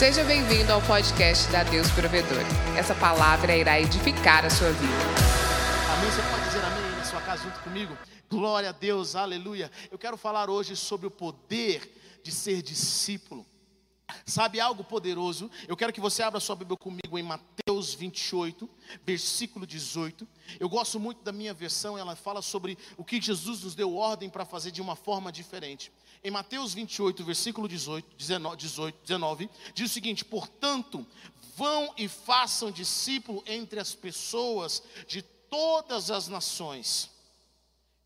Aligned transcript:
Seja 0.00 0.24
bem-vindo 0.24 0.72
ao 0.72 0.80
podcast 0.80 1.46
da 1.52 1.62
Deus 1.62 1.90
Provedor. 1.90 2.42
Essa 2.74 2.94
palavra 2.94 3.54
irá 3.54 3.78
edificar 3.78 4.46
a 4.46 4.48
sua 4.48 4.72
vida. 4.72 4.94
Amém. 5.92 6.10
Você 6.10 6.22
pode 6.22 6.42
dizer 6.44 6.64
amém 6.64 6.96
na 6.96 7.04
sua 7.04 7.20
casa 7.20 7.42
junto 7.42 7.60
comigo? 7.60 7.94
Glória 8.26 8.70
a 8.70 8.72
Deus, 8.72 9.14
aleluia. 9.14 9.70
Eu 9.90 9.98
quero 9.98 10.16
falar 10.16 10.48
hoje 10.48 10.74
sobre 10.74 11.06
o 11.06 11.10
poder 11.10 12.18
de 12.22 12.32
ser 12.32 12.62
discípulo. 12.62 13.44
Sabe 14.24 14.58
algo 14.58 14.82
poderoso? 14.82 15.50
Eu 15.68 15.76
quero 15.76 15.92
que 15.92 16.00
você 16.00 16.22
abra 16.22 16.40
sua 16.40 16.56
Bíblia 16.56 16.78
comigo 16.78 17.18
em 17.18 17.22
Mateus 17.22 17.92
28, 17.92 18.70
versículo 19.04 19.66
18. 19.66 20.26
Eu 20.58 20.70
gosto 20.70 20.98
muito 20.98 21.22
da 21.22 21.30
minha 21.30 21.52
versão, 21.52 21.98
ela 21.98 22.16
fala 22.16 22.40
sobre 22.40 22.78
o 22.96 23.04
que 23.04 23.20
Jesus 23.20 23.64
nos 23.64 23.74
deu 23.74 23.94
ordem 23.94 24.30
para 24.30 24.46
fazer 24.46 24.70
de 24.70 24.80
uma 24.80 24.96
forma 24.96 25.30
diferente. 25.30 25.92
Em 26.22 26.30
Mateus 26.30 26.74
28, 26.74 27.24
versículo 27.24 27.66
18, 27.66 28.16
19, 28.16 28.56
18, 28.56 28.98
19, 29.02 29.50
diz 29.74 29.90
o 29.90 29.94
seguinte: 29.94 30.24
Portanto, 30.24 31.06
vão 31.56 31.94
e 31.96 32.08
façam 32.08 32.70
discípulo 32.70 33.42
entre 33.46 33.80
as 33.80 33.94
pessoas 33.94 34.82
de 35.08 35.22
todas 35.22 36.10
as 36.10 36.28
nações, 36.28 37.10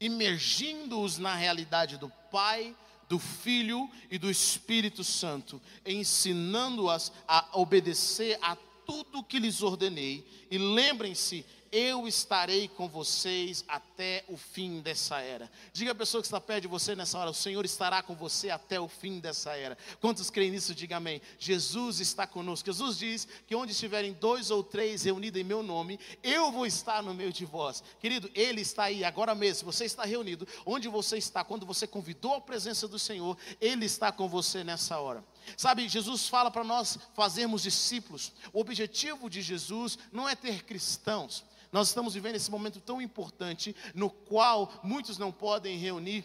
imergindo-os 0.00 1.18
na 1.18 1.34
realidade 1.34 1.98
do 1.98 2.08
Pai, 2.30 2.76
do 3.08 3.18
Filho 3.18 3.90
e 4.10 4.18
do 4.18 4.30
Espírito 4.30 5.02
Santo, 5.02 5.60
ensinando-as 5.84 7.12
a 7.26 7.48
obedecer 7.52 8.38
a 8.40 8.56
tudo 8.86 9.24
que 9.24 9.38
lhes 9.38 9.62
ordenei. 9.62 10.26
E 10.50 10.58
lembrem-se, 10.58 11.44
eu 11.74 12.06
estarei 12.06 12.68
com 12.68 12.88
vocês 12.88 13.64
até 13.66 14.24
o 14.28 14.36
fim 14.36 14.80
dessa 14.80 15.18
era. 15.18 15.50
Diga 15.72 15.90
a 15.90 15.94
pessoa 15.94 16.22
que 16.22 16.26
está 16.28 16.40
perto 16.40 16.62
de 16.62 16.68
você 16.68 16.94
nessa 16.94 17.18
hora: 17.18 17.30
o 17.30 17.34
Senhor 17.34 17.64
estará 17.64 18.00
com 18.00 18.14
você 18.14 18.48
até 18.48 18.78
o 18.78 18.86
fim 18.86 19.18
dessa 19.18 19.56
era. 19.56 19.76
Quantos 20.00 20.30
creem 20.30 20.52
nisso? 20.52 20.72
Diga 20.72 20.98
amém. 20.98 21.20
Jesus 21.36 21.98
está 21.98 22.28
conosco. 22.28 22.66
Jesus 22.66 22.96
diz 22.96 23.26
que 23.48 23.56
onde 23.56 23.72
estiverem 23.72 24.12
dois 24.12 24.52
ou 24.52 24.62
três 24.62 25.02
reunidos 25.02 25.40
em 25.40 25.44
meu 25.44 25.64
nome, 25.64 25.98
eu 26.22 26.52
vou 26.52 26.64
estar 26.64 27.02
no 27.02 27.12
meio 27.12 27.32
de 27.32 27.44
vós. 27.44 27.82
Querido, 27.98 28.30
Ele 28.36 28.60
está 28.60 28.84
aí 28.84 29.02
agora 29.02 29.34
mesmo. 29.34 29.72
Você 29.72 29.84
está 29.84 30.04
reunido. 30.04 30.46
Onde 30.64 30.86
você 30.86 31.18
está, 31.18 31.42
quando 31.42 31.66
você 31.66 31.88
convidou 31.88 32.34
a 32.34 32.40
presença 32.40 32.86
do 32.86 33.00
Senhor, 33.00 33.36
Ele 33.60 33.84
está 33.84 34.12
com 34.12 34.28
você 34.28 34.62
nessa 34.62 35.00
hora. 35.00 35.24
Sabe, 35.56 35.88
Jesus 35.88 36.28
fala 36.28 36.52
para 36.52 36.62
nós 36.62 37.00
fazermos 37.14 37.64
discípulos. 37.64 38.32
O 38.52 38.60
objetivo 38.60 39.28
de 39.28 39.42
Jesus 39.42 39.98
não 40.12 40.28
é 40.28 40.36
ter 40.36 40.62
cristãos. 40.62 41.42
Nós 41.74 41.88
estamos 41.88 42.14
vivendo 42.14 42.36
esse 42.36 42.52
momento 42.52 42.80
tão 42.80 43.02
importante 43.02 43.74
no 43.96 44.08
qual 44.08 44.72
muitos 44.84 45.18
não 45.18 45.32
podem 45.32 45.76
reunir 45.76 46.24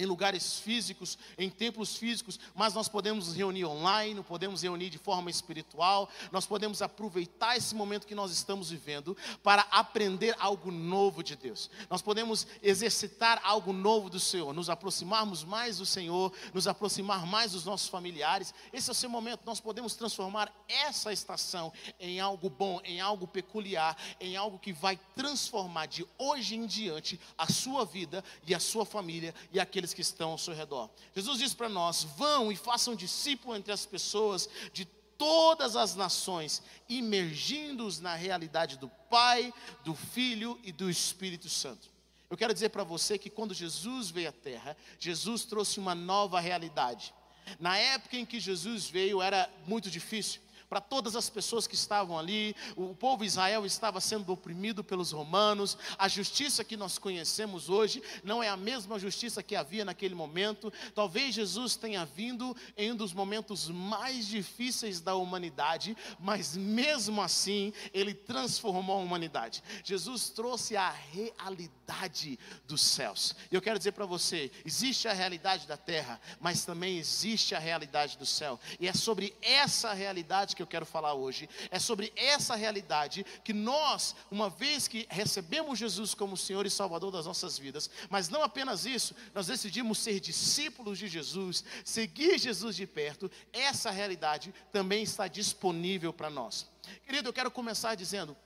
em 0.00 0.06
lugares 0.06 0.58
físicos, 0.58 1.18
em 1.36 1.50
templos 1.50 1.94
físicos, 1.94 2.40
mas 2.54 2.72
nós 2.72 2.88
podemos 2.88 3.26
nos 3.26 3.36
reunir 3.36 3.66
online, 3.66 4.22
podemos 4.22 4.62
reunir 4.62 4.88
de 4.88 4.96
forma 4.96 5.30
espiritual, 5.30 6.08
nós 6.32 6.46
podemos 6.46 6.80
aproveitar 6.80 7.54
esse 7.54 7.74
momento 7.74 8.06
que 8.06 8.14
nós 8.14 8.32
estamos 8.32 8.70
vivendo 8.70 9.14
para 9.42 9.60
aprender 9.70 10.34
algo 10.38 10.70
novo 10.70 11.22
de 11.22 11.36
Deus. 11.36 11.70
Nós 11.90 12.00
podemos 12.00 12.46
exercitar 12.62 13.42
algo 13.44 13.74
novo 13.74 14.08
do 14.08 14.18
Senhor, 14.18 14.54
nos 14.54 14.70
aproximarmos 14.70 15.44
mais 15.44 15.76
do 15.76 15.84
Senhor, 15.84 16.32
nos 16.54 16.66
aproximar 16.66 17.26
mais 17.26 17.52
dos 17.52 17.66
nossos 17.66 17.88
familiares. 17.88 18.54
Esse 18.72 18.88
é 18.88 18.92
o 18.92 18.94
seu 18.94 19.10
momento, 19.10 19.42
nós 19.44 19.60
podemos 19.60 19.94
transformar 19.94 20.50
essa 20.66 21.12
estação 21.12 21.70
em 21.98 22.20
algo 22.20 22.48
bom, 22.48 22.80
em 22.84 23.02
algo 23.02 23.26
peculiar, 23.26 23.94
em 24.18 24.34
algo 24.34 24.58
que 24.58 24.72
vai 24.72 24.98
transformar 25.14 25.84
de 25.84 26.06
hoje 26.16 26.56
em 26.56 26.64
diante 26.64 27.20
a 27.36 27.52
sua 27.52 27.84
vida 27.84 28.24
e 28.46 28.54
a 28.54 28.60
sua 28.60 28.86
família 28.86 29.34
e 29.52 29.60
aqueles 29.60 29.89
aqueles 29.90 29.94
que 29.94 30.00
estão 30.00 30.30
ao 30.30 30.38
seu 30.38 30.54
redor. 30.54 30.88
Jesus 31.14 31.38
diz 31.38 31.54
para 31.54 31.68
nós: 31.68 32.04
vão 32.16 32.50
e 32.50 32.56
façam 32.56 32.94
discípulo 32.94 33.56
entre 33.56 33.72
as 33.72 33.84
pessoas 33.84 34.48
de 34.72 34.84
todas 35.18 35.76
as 35.76 35.94
nações, 35.94 36.62
imergindo-os 36.88 38.00
na 38.00 38.14
realidade 38.14 38.78
do 38.78 38.88
Pai, 39.10 39.52
do 39.84 39.94
Filho 39.94 40.58
e 40.62 40.72
do 40.72 40.88
Espírito 40.88 41.48
Santo. 41.48 41.88
Eu 42.30 42.36
quero 42.36 42.54
dizer 42.54 42.70
para 42.70 42.84
você 42.84 43.18
que 43.18 43.28
quando 43.28 43.52
Jesus 43.52 44.08
veio 44.08 44.28
à 44.28 44.32
Terra, 44.32 44.76
Jesus 44.98 45.44
trouxe 45.44 45.78
uma 45.78 45.94
nova 45.94 46.40
realidade. 46.40 47.12
Na 47.58 47.76
época 47.76 48.16
em 48.16 48.24
que 48.24 48.38
Jesus 48.38 48.88
veio 48.88 49.20
era 49.20 49.50
muito 49.66 49.90
difícil 49.90 50.40
para 50.70 50.80
todas 50.80 51.16
as 51.16 51.28
pessoas 51.28 51.66
que 51.66 51.74
estavam 51.74 52.16
ali. 52.16 52.54
O 52.76 52.94
povo 52.94 53.24
Israel 53.24 53.66
estava 53.66 54.00
sendo 54.00 54.32
oprimido 54.32 54.84
pelos 54.84 55.10
romanos. 55.10 55.76
A 55.98 56.06
justiça 56.06 56.62
que 56.62 56.76
nós 56.76 56.96
conhecemos 56.96 57.68
hoje 57.68 58.00
não 58.22 58.40
é 58.40 58.48
a 58.48 58.56
mesma 58.56 58.96
justiça 58.96 59.42
que 59.42 59.56
havia 59.56 59.84
naquele 59.84 60.14
momento. 60.14 60.72
Talvez 60.94 61.34
Jesus 61.34 61.74
tenha 61.74 62.06
vindo 62.06 62.56
em 62.76 62.92
um 62.92 62.96
dos 62.96 63.12
momentos 63.12 63.68
mais 63.68 64.28
difíceis 64.28 65.00
da 65.00 65.16
humanidade, 65.16 65.96
mas 66.20 66.56
mesmo 66.56 67.20
assim, 67.20 67.72
ele 67.92 68.14
transformou 68.14 68.96
a 68.96 69.02
humanidade. 69.02 69.64
Jesus 69.82 70.30
trouxe 70.30 70.76
a 70.76 70.90
realidade 70.90 72.38
dos 72.68 72.80
céus. 72.80 73.34
E 73.50 73.56
eu 73.56 73.60
quero 73.60 73.78
dizer 73.78 73.90
para 73.90 74.06
você: 74.06 74.52
existe 74.64 75.08
a 75.08 75.12
realidade 75.12 75.66
da 75.66 75.76
terra, 75.76 76.20
mas 76.38 76.64
também 76.64 76.96
existe 76.96 77.56
a 77.56 77.58
realidade 77.58 78.16
do 78.16 78.24
céu. 78.24 78.60
E 78.78 78.86
é 78.86 78.92
sobre 78.92 79.34
essa 79.42 79.92
realidade 79.92 80.54
que 80.54 80.59
que 80.60 80.62
eu 80.62 80.66
quero 80.66 80.84
falar 80.84 81.14
hoje. 81.14 81.48
É 81.70 81.78
sobre 81.78 82.12
essa 82.14 82.54
realidade 82.54 83.24
que 83.42 83.52
nós, 83.52 84.14
uma 84.30 84.50
vez 84.50 84.86
que 84.86 85.06
recebemos 85.08 85.78
Jesus 85.78 86.14
como 86.14 86.36
Senhor 86.36 86.66
e 86.66 86.70
Salvador 86.70 87.10
das 87.10 87.26
nossas 87.26 87.58
vidas, 87.58 87.88
mas 88.10 88.28
não 88.28 88.42
apenas 88.42 88.84
isso, 88.84 89.14
nós 89.34 89.46
decidimos 89.46 89.98
ser 89.98 90.20
discípulos 90.20 90.98
de 90.98 91.08
Jesus, 91.08 91.64
seguir 91.84 92.38
Jesus 92.38 92.76
de 92.76 92.86
perto, 92.86 93.30
essa 93.52 93.90
realidade 93.90 94.54
também 94.70 95.02
está 95.02 95.26
disponível 95.26 96.12
para 96.12 96.28
nós. 96.28 96.66
Querido, 97.06 97.28
eu 97.28 97.32
quero 97.32 97.50
começar 97.50 97.94
dizendo 97.94 98.36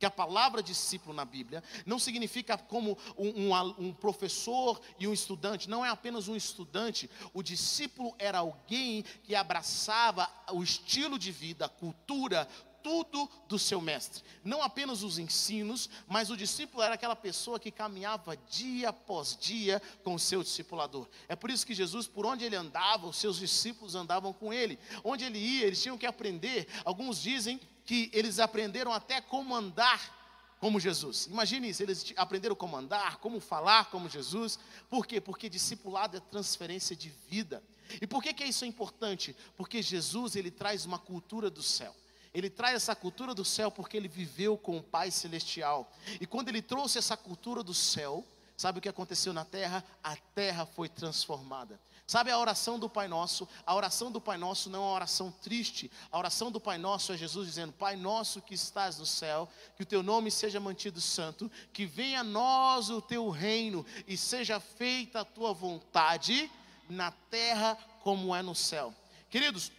que 0.00 0.06
a 0.06 0.10
palavra 0.10 0.62
discípulo 0.62 1.14
na 1.14 1.26
Bíblia 1.26 1.62
não 1.84 1.98
significa 1.98 2.56
como 2.56 2.96
um, 3.18 3.52
um, 3.52 3.74
um, 3.78 3.92
professor 3.92 4.80
e 4.98 5.06
um 5.06 5.12
estudante, 5.12 5.68
não 5.68 5.84
é 5.84 5.90
apenas 5.90 6.26
um 6.26 6.34
estudante. 6.34 7.08
O 7.34 7.42
discípulo 7.42 8.14
era 8.18 8.38
alguém 8.38 9.04
que 9.22 9.34
abraçava 9.34 10.26
o 10.52 10.62
estilo 10.62 11.18
de 11.18 11.30
vida, 11.30 11.66
a 11.66 11.68
cultura, 11.68 12.48
tudo 12.82 13.28
do 13.46 13.58
seu 13.58 13.78
mestre. 13.78 14.24
Não 14.42 14.62
apenas 14.62 15.02
os 15.02 15.18
ensinos, 15.18 15.90
mas 16.08 16.30
o 16.30 16.36
discípulo 16.36 16.82
era 16.82 16.94
aquela 16.94 17.14
pessoa 17.14 17.60
que 17.60 17.70
caminhava 17.70 18.38
dia 18.48 18.88
após 18.88 19.36
dia 19.38 19.82
com 20.02 20.14
o 20.14 20.18
seu 20.18 20.42
discipulador. 20.42 21.06
É 21.28 21.36
por 21.36 21.50
isso 21.50 21.66
que 21.66 21.74
Jesus, 21.74 22.06
por 22.06 22.24
onde 22.24 22.46
ele 22.46 22.56
andava, 22.56 23.06
os 23.06 23.18
seus 23.18 23.38
discípulos 23.38 23.94
andavam 23.94 24.32
com 24.32 24.50
ele. 24.50 24.78
Onde 25.04 25.24
ele 25.24 25.38
ia, 25.38 25.66
eles 25.66 25.82
tinham 25.82 25.98
que 25.98 26.06
aprender. 26.06 26.66
Alguns 26.86 27.20
dizem 27.20 27.60
que 27.84 28.10
eles 28.12 28.38
aprenderam 28.38 28.92
até 28.92 29.20
como 29.20 29.54
andar 29.54 30.18
como 30.60 30.78
Jesus. 30.78 31.26
Imagine 31.26 31.70
isso, 31.70 31.82
eles 31.82 32.12
aprenderam 32.16 32.54
como 32.54 32.76
andar, 32.76 33.16
como 33.16 33.40
falar 33.40 33.86
como 33.86 34.08
Jesus. 34.08 34.58
Por 34.90 35.06
quê? 35.06 35.18
Porque 35.20 35.48
discipulado 35.48 36.18
é 36.18 36.20
transferência 36.20 36.94
de 36.94 37.08
vida. 37.28 37.62
E 38.00 38.06
por 38.06 38.22
que, 38.22 38.32
que 38.34 38.44
isso 38.44 38.64
é 38.64 38.68
importante? 38.68 39.34
Porque 39.56 39.82
Jesus 39.82 40.36
ele 40.36 40.50
traz 40.50 40.84
uma 40.84 40.98
cultura 40.98 41.48
do 41.48 41.62
céu. 41.62 41.96
Ele 42.32 42.50
traz 42.50 42.76
essa 42.76 42.94
cultura 42.94 43.34
do 43.34 43.44
céu 43.44 43.70
porque 43.70 43.96
ele 43.96 44.06
viveu 44.06 44.56
com 44.56 44.76
o 44.76 44.82
Pai 44.82 45.10
Celestial. 45.10 45.90
E 46.20 46.26
quando 46.26 46.50
ele 46.50 46.62
trouxe 46.62 46.98
essa 46.98 47.16
cultura 47.16 47.62
do 47.62 47.74
céu, 47.74 48.24
sabe 48.56 48.78
o 48.78 48.82
que 48.82 48.88
aconteceu 48.88 49.32
na 49.32 49.44
terra? 49.44 49.82
A 50.04 50.14
terra 50.14 50.66
foi 50.66 50.88
transformada. 50.88 51.80
Sabe 52.10 52.32
a 52.32 52.38
oração 52.40 52.76
do 52.76 52.90
Pai 52.90 53.06
Nosso? 53.06 53.48
A 53.64 53.72
oração 53.72 54.10
do 54.10 54.20
Pai 54.20 54.36
Nosso 54.36 54.68
não 54.68 54.80
é 54.80 54.82
uma 54.82 54.94
oração 54.94 55.30
triste. 55.30 55.88
A 56.10 56.18
oração 56.18 56.50
do 56.50 56.58
Pai 56.60 56.76
Nosso 56.76 57.12
é 57.12 57.16
Jesus 57.16 57.46
dizendo: 57.46 57.72
Pai 57.72 57.94
Nosso 57.94 58.42
que 58.42 58.52
estás 58.52 58.98
no 58.98 59.06
céu, 59.06 59.48
que 59.76 59.84
o 59.84 59.86
teu 59.86 60.02
nome 60.02 60.28
seja 60.28 60.58
mantido 60.58 61.00
santo, 61.00 61.48
que 61.72 61.86
venha 61.86 62.22
a 62.22 62.24
nós 62.24 62.90
o 62.90 63.00
teu 63.00 63.28
reino 63.28 63.86
e 64.08 64.16
seja 64.16 64.58
feita 64.58 65.20
a 65.20 65.24
tua 65.24 65.52
vontade 65.52 66.50
na 66.88 67.12
terra 67.12 67.78
como 68.02 68.34
é 68.34 68.42
no 68.42 68.56
céu. 68.56 68.92
Queridos, 69.30 69.70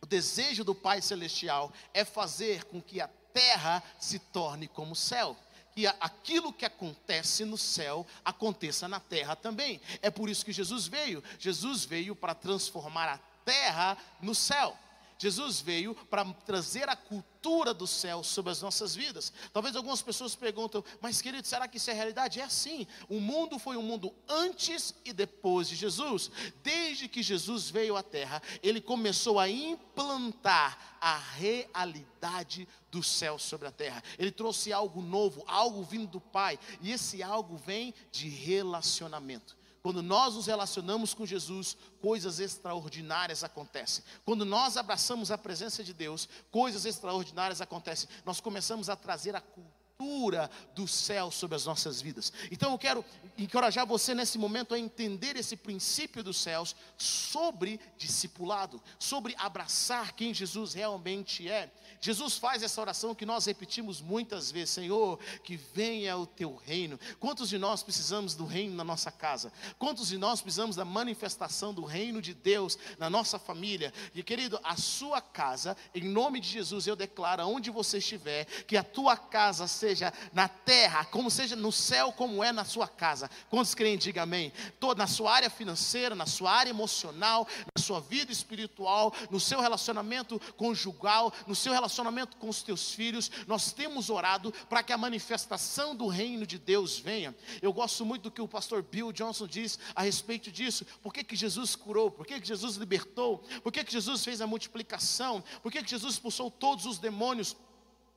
o 0.00 0.06
desejo 0.06 0.64
do 0.64 0.74
Pai 0.74 1.02
Celestial 1.02 1.70
é 1.92 2.06
fazer 2.06 2.64
com 2.64 2.80
que 2.80 3.02
a 3.02 3.10
terra 3.34 3.82
se 3.98 4.18
torne 4.18 4.66
como 4.66 4.92
o 4.92 4.96
céu 4.96 5.36
que 5.76 5.86
aquilo 5.86 6.54
que 6.54 6.64
acontece 6.64 7.44
no 7.44 7.58
céu 7.58 8.06
aconteça 8.24 8.88
na 8.88 8.98
terra 8.98 9.36
também. 9.36 9.78
É 10.00 10.10
por 10.10 10.30
isso 10.30 10.42
que 10.42 10.50
Jesus 10.50 10.86
veio. 10.86 11.22
Jesus 11.38 11.84
veio 11.84 12.16
para 12.16 12.34
transformar 12.34 13.06
a 13.06 13.18
terra 13.44 13.98
no 14.22 14.34
céu. 14.34 14.74
Jesus 15.18 15.60
veio 15.60 15.94
para 16.10 16.24
trazer 16.24 16.88
a 16.88 16.96
cultura 16.96 17.72
do 17.72 17.86
céu 17.86 18.22
sobre 18.22 18.52
as 18.52 18.60
nossas 18.60 18.94
vidas. 18.94 19.32
Talvez 19.52 19.74
algumas 19.74 20.02
pessoas 20.02 20.34
perguntam, 20.34 20.84
mas 21.00 21.22
querido, 21.22 21.46
será 21.46 21.66
que 21.66 21.78
isso 21.78 21.90
é 21.90 21.94
realidade? 21.94 22.40
É 22.40 22.44
assim. 22.44 22.86
O 23.08 23.20
mundo 23.20 23.58
foi 23.58 23.76
um 23.76 23.82
mundo 23.82 24.14
antes 24.28 24.94
e 25.04 25.12
depois 25.12 25.68
de 25.68 25.76
Jesus. 25.76 26.30
Desde 26.62 27.08
que 27.08 27.22
Jesus 27.22 27.70
veio 27.70 27.96
à 27.96 28.02
terra, 28.02 28.42
ele 28.62 28.80
começou 28.80 29.38
a 29.38 29.48
implantar 29.48 30.98
a 31.00 31.16
realidade 31.16 32.68
do 32.90 33.02
céu 33.02 33.38
sobre 33.38 33.68
a 33.68 33.72
terra. 33.72 34.02
Ele 34.18 34.30
trouxe 34.30 34.72
algo 34.72 35.00
novo, 35.00 35.42
algo 35.46 35.82
vindo 35.82 36.06
do 36.06 36.20
Pai, 36.20 36.58
e 36.80 36.92
esse 36.92 37.22
algo 37.22 37.56
vem 37.56 37.94
de 38.10 38.28
relacionamento. 38.28 39.56
Quando 39.86 40.02
nós 40.02 40.34
nos 40.34 40.48
relacionamos 40.48 41.14
com 41.14 41.24
Jesus, 41.24 41.76
coisas 42.00 42.40
extraordinárias 42.40 43.44
acontecem. 43.44 44.02
Quando 44.24 44.44
nós 44.44 44.76
abraçamos 44.76 45.30
a 45.30 45.38
presença 45.38 45.84
de 45.84 45.92
Deus, 45.92 46.28
coisas 46.50 46.84
extraordinárias 46.84 47.60
acontecem. 47.60 48.08
Nós 48.24 48.40
começamos 48.40 48.88
a 48.88 48.96
trazer 48.96 49.36
a 49.36 49.40
cultura 49.40 49.75
cultura 49.96 50.50
do 50.74 50.86
céu 50.86 51.30
sobre 51.30 51.56
as 51.56 51.64
nossas 51.64 52.00
vidas. 52.00 52.32
Então 52.50 52.72
eu 52.72 52.78
quero 52.78 53.04
encorajar 53.38 53.86
você 53.86 54.14
nesse 54.14 54.38
momento 54.38 54.74
a 54.74 54.78
entender 54.78 55.36
esse 55.36 55.56
princípio 55.56 56.22
dos 56.22 56.36
céus 56.36 56.76
sobre 56.96 57.80
discipulado, 57.96 58.82
sobre 58.98 59.34
abraçar 59.38 60.12
quem 60.12 60.34
Jesus 60.34 60.74
realmente 60.74 61.48
é. 61.48 61.70
Jesus 62.00 62.36
faz 62.36 62.62
essa 62.62 62.80
oração 62.80 63.14
que 63.14 63.26
nós 63.26 63.46
repetimos 63.46 64.00
muitas 64.00 64.50
vezes: 64.50 64.70
Senhor, 64.70 65.18
que 65.42 65.56
venha 65.56 66.16
o 66.16 66.26
teu 66.26 66.54
reino. 66.54 66.98
Quantos 67.18 67.48
de 67.48 67.58
nós 67.58 67.82
precisamos 67.82 68.34
do 68.34 68.44
reino 68.44 68.74
na 68.74 68.84
nossa 68.84 69.10
casa? 69.10 69.52
Quantos 69.78 70.08
de 70.08 70.18
nós 70.18 70.40
precisamos 70.40 70.76
da 70.76 70.84
manifestação 70.84 71.72
do 71.72 71.84
reino 71.84 72.20
de 72.20 72.34
Deus 72.34 72.78
na 72.98 73.08
nossa 73.08 73.38
família? 73.38 73.92
E 74.14 74.22
querido, 74.22 74.60
a 74.62 74.76
sua 74.76 75.20
casa, 75.20 75.76
em 75.94 76.02
nome 76.02 76.40
de 76.40 76.48
Jesus, 76.48 76.86
eu 76.86 76.96
declaro, 76.96 77.46
onde 77.46 77.70
você 77.70 77.98
estiver, 77.98 78.44
que 78.66 78.76
a 78.76 78.84
tua 78.84 79.16
casa 79.16 79.66
seja 79.66 79.85
na 80.32 80.48
terra, 80.48 81.04
como 81.06 81.30
seja 81.30 81.56
no 81.56 81.72
céu, 81.72 82.12
como 82.12 82.42
é 82.42 82.52
na 82.52 82.64
sua 82.64 82.88
casa. 82.88 83.30
Quantos 83.50 83.74
creem, 83.74 83.98
diga 83.98 84.22
amém. 84.22 84.52
Todo, 84.78 84.98
na 84.98 85.06
sua 85.06 85.32
área 85.32 85.50
financeira, 85.50 86.14
na 86.14 86.26
sua 86.26 86.52
área 86.52 86.70
emocional, 86.70 87.46
na 87.76 87.82
sua 87.82 88.00
vida 88.00 88.32
espiritual, 88.32 89.12
no 89.30 89.40
seu 89.40 89.60
relacionamento 89.60 90.40
conjugal, 90.56 91.32
no 91.46 91.54
seu 91.54 91.72
relacionamento 91.72 91.86
relacionamento 92.06 92.36
com 92.36 92.48
os 92.48 92.62
teus 92.62 92.92
filhos, 92.92 93.30
nós 93.46 93.72
temos 93.72 94.10
orado 94.10 94.52
para 94.68 94.82
que 94.82 94.92
a 94.92 94.98
manifestação 94.98 95.94
do 95.94 96.06
reino 96.06 96.46
de 96.46 96.58
Deus 96.58 96.98
venha. 96.98 97.34
Eu 97.62 97.72
gosto 97.72 98.04
muito 98.04 98.24
do 98.24 98.30
que 98.30 98.40
o 98.40 98.48
pastor 98.48 98.82
Bill 98.82 99.12
Johnson 99.12 99.46
diz 99.46 99.78
a 99.94 100.02
respeito 100.02 100.50
disso. 100.50 100.84
Por 101.02 101.12
que, 101.12 101.24
que 101.24 101.36
Jesus 101.36 101.76
curou? 101.76 102.10
Por 102.10 102.26
que, 102.26 102.40
que 102.40 102.46
Jesus 102.46 102.76
libertou? 102.76 103.38
Por 103.62 103.72
que, 103.72 103.84
que 103.84 103.92
Jesus 103.92 104.24
fez 104.24 104.40
a 104.40 104.46
multiplicação? 104.46 105.42
Por 105.62 105.70
que, 105.70 105.82
que 105.82 105.90
Jesus 105.90 106.14
expulsou 106.14 106.50
todos 106.50 106.86
os 106.86 106.98
demônios? 106.98 107.56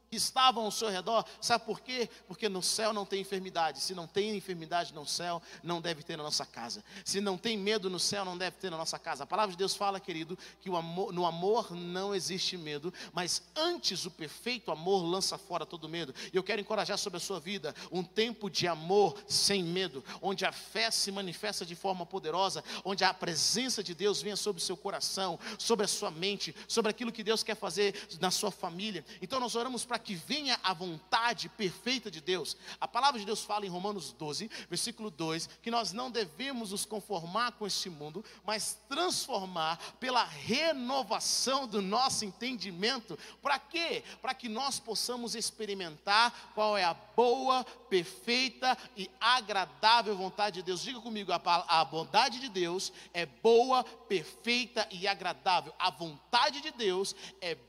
Que 0.09 0.17
estavam 0.17 0.65
ao 0.65 0.71
seu 0.71 0.89
redor. 0.89 1.23
Sabe 1.39 1.65
por 1.65 1.79
quê? 1.79 2.09
Porque 2.27 2.49
no 2.49 2.63
céu 2.63 2.91
não 2.91 3.05
tem 3.05 3.21
enfermidade. 3.21 3.79
Se 3.79 3.93
não 3.93 4.07
tem 4.07 4.35
enfermidade 4.35 4.93
no 4.93 5.05
céu, 5.05 5.41
não 5.63 5.79
deve 5.79 6.03
ter 6.03 6.17
na 6.17 6.23
nossa 6.23 6.45
casa. 6.45 6.83
Se 7.05 7.21
não 7.21 7.37
tem 7.37 7.57
medo 7.57 7.89
no 7.89 7.99
céu, 7.99 8.25
não 8.25 8.37
deve 8.37 8.57
ter 8.57 8.69
na 8.69 8.77
nossa 8.77 8.97
casa. 8.97 9.23
A 9.23 9.27
palavra 9.27 9.51
de 9.51 9.57
Deus 9.57 9.75
fala, 9.75 9.99
querido, 9.99 10.37
que 10.61 10.69
amor, 10.69 11.13
no 11.13 11.25
amor 11.25 11.71
não 11.71 12.15
existe 12.15 12.57
medo, 12.57 12.93
mas 13.13 13.43
antes 13.55 14.05
o 14.05 14.11
perfeito 14.11 14.71
amor 14.71 15.03
lança 15.03 15.37
fora 15.37 15.65
todo 15.65 15.87
medo. 15.87 16.13
E 16.33 16.37
eu 16.37 16.43
quero 16.43 16.61
encorajar 16.61 16.97
sobre 16.97 17.17
a 17.17 17.19
sua 17.19 17.39
vida 17.39 17.75
um 17.91 18.03
tempo 18.03 18.49
de 18.49 18.67
amor 18.67 19.15
sem 19.27 19.63
medo, 19.63 20.03
onde 20.21 20.45
a 20.45 20.51
fé 20.51 20.89
se 20.89 21.11
manifesta 21.11 21.65
de 21.65 21.75
forma 21.75 22.05
poderosa, 22.05 22.63
onde 22.83 23.03
a 23.03 23.13
presença 23.13 23.83
de 23.83 23.93
Deus 23.93 24.21
venha 24.21 24.35
sobre 24.35 24.61
o 24.61 24.65
seu 24.65 24.75
coração, 24.75 25.39
sobre 25.57 25.85
a 25.85 25.87
sua 25.87 26.09
mente, 26.09 26.55
sobre 26.67 26.89
aquilo 26.89 27.11
que 27.11 27.23
Deus 27.23 27.43
quer 27.43 27.55
fazer 27.55 28.07
na 28.19 28.31
sua 28.31 28.49
família. 28.49 29.05
Então 29.21 29.39
nós 29.39 29.55
oramos 29.55 29.85
para 29.85 29.98
que 29.99 30.15
venha 30.15 30.59
a 30.63 30.73
vontade 30.73 31.49
perfeita 31.49 32.09
de 32.09 32.21
Deus. 32.21 32.55
A 32.79 32.87
palavra 32.87 33.19
de 33.19 33.25
Deus 33.25 33.43
fala 33.43 33.65
em 33.65 33.69
Romanos 33.69 34.11
12, 34.13 34.49
versículo 34.69 35.09
2, 35.09 35.47
que 35.61 35.71
nós 35.71 35.91
não 35.91 36.09
devemos 36.09 36.71
nos 36.71 36.85
conformar 36.85 37.53
com 37.53 37.65
este 37.65 37.89
mundo, 37.89 38.23
mas 38.43 38.77
transformar 38.87 39.77
pela 39.99 40.23
renovação 40.23 41.67
do 41.67 41.81
nosso 41.81 42.25
entendimento. 42.25 43.17
Para 43.41 43.59
quê? 43.59 44.03
Para 44.21 44.33
que 44.33 44.47
nós 44.47 44.79
possamos 44.79 45.35
experimentar 45.35 46.51
qual 46.53 46.77
é 46.77 46.83
a 46.83 46.93
boa, 46.93 47.63
perfeita 47.89 48.77
e 48.95 49.09
agradável 49.19 50.15
vontade 50.15 50.57
de 50.57 50.63
Deus. 50.63 50.81
Diga 50.81 50.99
comigo, 51.01 51.31
a, 51.31 51.41
a 51.67 51.85
bondade 51.85 52.39
de 52.39 52.49
Deus 52.49 52.91
é 53.13 53.25
boa, 53.25 53.83
perfeita 53.83 54.87
e 54.91 55.07
agradável. 55.07 55.73
A 55.79 55.89
vontade 55.89 56.61
de 56.61 56.71
Deus 56.71 57.15
é 57.41 57.55
boa, 57.55 57.68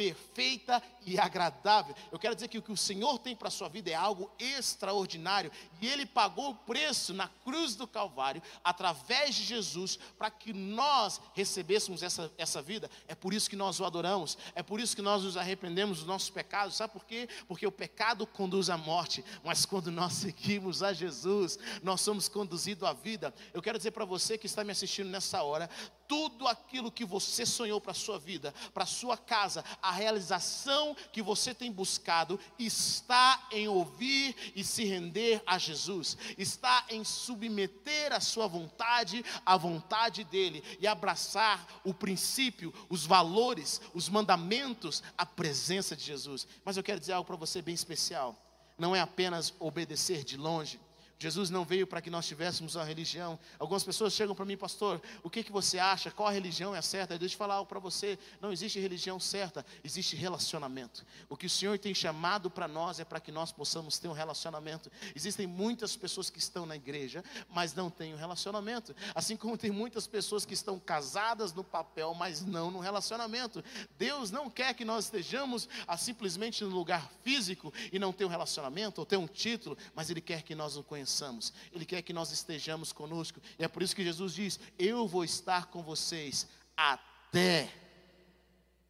perfeita 0.00 0.82
e 1.04 1.18
agradável. 1.18 1.94
Eu 2.10 2.18
quero 2.18 2.34
dizer 2.34 2.48
que 2.48 2.56
o 2.56 2.62
que 2.62 2.72
o 2.72 2.76
Senhor 2.76 3.18
tem 3.18 3.36
para 3.36 3.48
a 3.48 3.50
sua 3.50 3.68
vida 3.68 3.90
é 3.90 3.94
algo 3.94 4.30
extraordinário. 4.38 5.52
E 5.78 5.86
Ele 5.86 6.06
pagou 6.06 6.50
o 6.50 6.54
preço 6.54 7.12
na 7.12 7.28
cruz 7.28 7.76
do 7.76 7.86
Calvário, 7.86 8.42
através 8.64 9.34
de 9.34 9.44
Jesus, 9.44 9.98
para 10.16 10.30
que 10.30 10.54
nós 10.54 11.20
recebêssemos 11.34 12.02
essa, 12.02 12.32
essa 12.38 12.62
vida. 12.62 12.90
É 13.06 13.14
por 13.14 13.34
isso 13.34 13.50
que 13.50 13.56
nós 13.56 13.78
o 13.78 13.84
adoramos. 13.84 14.38
É 14.54 14.62
por 14.62 14.80
isso 14.80 14.96
que 14.96 15.02
nós 15.02 15.22
nos 15.22 15.36
arrependemos 15.36 15.98
dos 15.98 16.06
nossos 16.06 16.30
pecados. 16.30 16.76
Sabe 16.76 16.94
por 16.94 17.04
quê? 17.04 17.28
Porque 17.46 17.66
o 17.66 17.72
pecado 17.72 18.26
conduz 18.26 18.70
à 18.70 18.78
morte. 18.78 19.22
Mas 19.44 19.66
quando 19.66 19.90
nós 19.90 20.14
seguimos 20.14 20.82
a 20.82 20.94
Jesus, 20.94 21.58
nós 21.82 22.00
somos 22.00 22.26
conduzidos 22.26 22.88
à 22.88 22.94
vida. 22.94 23.34
Eu 23.52 23.60
quero 23.60 23.76
dizer 23.76 23.90
para 23.90 24.06
você 24.06 24.38
que 24.38 24.46
está 24.46 24.64
me 24.64 24.72
assistindo 24.72 25.10
nessa 25.10 25.42
hora, 25.42 25.68
tudo 26.10 26.48
aquilo 26.48 26.90
que 26.90 27.04
você 27.04 27.46
sonhou 27.46 27.80
para 27.80 27.92
a 27.92 27.94
sua 27.94 28.18
vida, 28.18 28.52
para 28.74 28.82
a 28.82 28.86
sua 28.86 29.16
casa, 29.16 29.64
a 29.80 29.92
realização 29.92 30.96
que 31.12 31.22
você 31.22 31.54
tem 31.54 31.70
buscado 31.70 32.36
está 32.58 33.46
em 33.52 33.68
ouvir 33.68 34.34
e 34.56 34.64
se 34.64 34.84
render 34.84 35.40
a 35.46 35.56
Jesus, 35.56 36.18
está 36.36 36.84
em 36.88 37.04
submeter 37.04 38.12
a 38.12 38.18
sua 38.18 38.48
vontade 38.48 39.24
à 39.46 39.56
vontade 39.56 40.24
dele 40.24 40.64
e 40.80 40.86
abraçar 40.88 41.64
o 41.84 41.94
princípio, 41.94 42.74
os 42.88 43.06
valores, 43.06 43.80
os 43.94 44.08
mandamentos, 44.08 45.04
a 45.16 45.24
presença 45.24 45.94
de 45.94 46.02
Jesus. 46.02 46.44
Mas 46.64 46.76
eu 46.76 46.82
quero 46.82 46.98
dizer 46.98 47.12
algo 47.12 47.28
para 47.28 47.36
você 47.36 47.62
bem 47.62 47.74
especial. 47.76 48.34
Não 48.76 48.96
é 48.96 49.00
apenas 49.00 49.54
obedecer 49.60 50.24
de 50.24 50.36
longe, 50.36 50.80
Jesus 51.22 51.50
não 51.50 51.66
veio 51.66 51.86
para 51.86 52.00
que 52.00 52.08
nós 52.08 52.26
tivéssemos 52.26 52.76
uma 52.76 52.84
religião. 52.84 53.38
Algumas 53.58 53.84
pessoas 53.84 54.14
chegam 54.14 54.34
para 54.34 54.46
mim, 54.46 54.56
pastor, 54.56 55.02
o 55.22 55.28
que, 55.28 55.44
que 55.44 55.52
você 55.52 55.78
acha? 55.78 56.10
Qual 56.10 56.26
a 56.26 56.32
religião 56.32 56.74
é 56.74 56.78
a 56.78 56.82
certa? 56.82 57.18
Deixa 57.18 57.34
eu 57.34 57.38
falar 57.38 57.62
para 57.66 57.78
você. 57.78 58.18
Não 58.40 58.50
existe 58.50 58.80
religião 58.80 59.20
certa, 59.20 59.64
existe 59.84 60.16
relacionamento. 60.16 61.04
O 61.28 61.36
que 61.36 61.44
o 61.44 61.50
Senhor 61.50 61.78
tem 61.78 61.94
chamado 61.94 62.50
para 62.50 62.66
nós 62.66 62.98
é 63.00 63.04
para 63.04 63.20
que 63.20 63.30
nós 63.30 63.52
possamos 63.52 63.98
ter 63.98 64.08
um 64.08 64.12
relacionamento. 64.12 64.90
Existem 65.14 65.46
muitas 65.46 65.94
pessoas 65.94 66.30
que 66.30 66.38
estão 66.38 66.64
na 66.64 66.74
igreja, 66.74 67.22
mas 67.50 67.74
não 67.74 67.90
têm 67.90 68.14
um 68.14 68.16
relacionamento. 68.18 68.96
Assim 69.14 69.36
como 69.36 69.58
tem 69.58 69.70
muitas 69.70 70.06
pessoas 70.06 70.46
que 70.46 70.54
estão 70.54 70.80
casadas 70.80 71.52
no 71.52 71.62
papel, 71.62 72.14
mas 72.14 72.40
não 72.40 72.70
no 72.70 72.80
relacionamento. 72.80 73.62
Deus 73.98 74.30
não 74.30 74.48
quer 74.48 74.72
que 74.72 74.86
nós 74.86 75.04
estejamos 75.04 75.68
ah, 75.86 75.98
simplesmente 75.98 76.64
no 76.64 76.70
lugar 76.70 77.12
físico 77.22 77.70
e 77.92 77.98
não 77.98 78.10
ter 78.10 78.24
um 78.24 78.28
relacionamento 78.28 79.02
ou 79.02 79.04
ter 79.04 79.18
um 79.18 79.26
título, 79.26 79.76
mas 79.94 80.08
Ele 80.08 80.22
quer 80.22 80.42
que 80.42 80.54
nós 80.54 80.78
o 80.78 80.82
conheçamos 80.82 81.09
conheçamos, 81.10 81.52
Ele 81.72 81.84
quer 81.84 82.02
que 82.02 82.12
nós 82.12 82.30
estejamos 82.30 82.92
conosco, 82.92 83.40
e 83.58 83.64
é 83.64 83.68
por 83.68 83.82
isso 83.82 83.96
que 83.96 84.04
Jesus 84.04 84.34
diz: 84.34 84.60
Eu 84.78 85.08
vou 85.08 85.24
estar 85.24 85.66
com 85.66 85.82
vocês 85.82 86.46
até, 86.76 87.72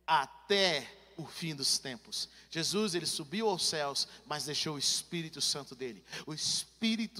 até 0.07 0.97
o 1.17 1.25
fim 1.27 1.55
dos 1.55 1.79
tempos. 1.79 2.29
Jesus, 2.51 2.95
ele 2.95 3.07
subiu 3.07 3.49
aos 3.49 3.67
céus, 3.67 4.07
mas 4.27 4.45
deixou 4.45 4.77
o 4.77 4.79
Espírito 4.79 5.41
Santo 5.41 5.75
dele. 5.75 6.05
O 6.27 6.35
Espírito 6.35 6.70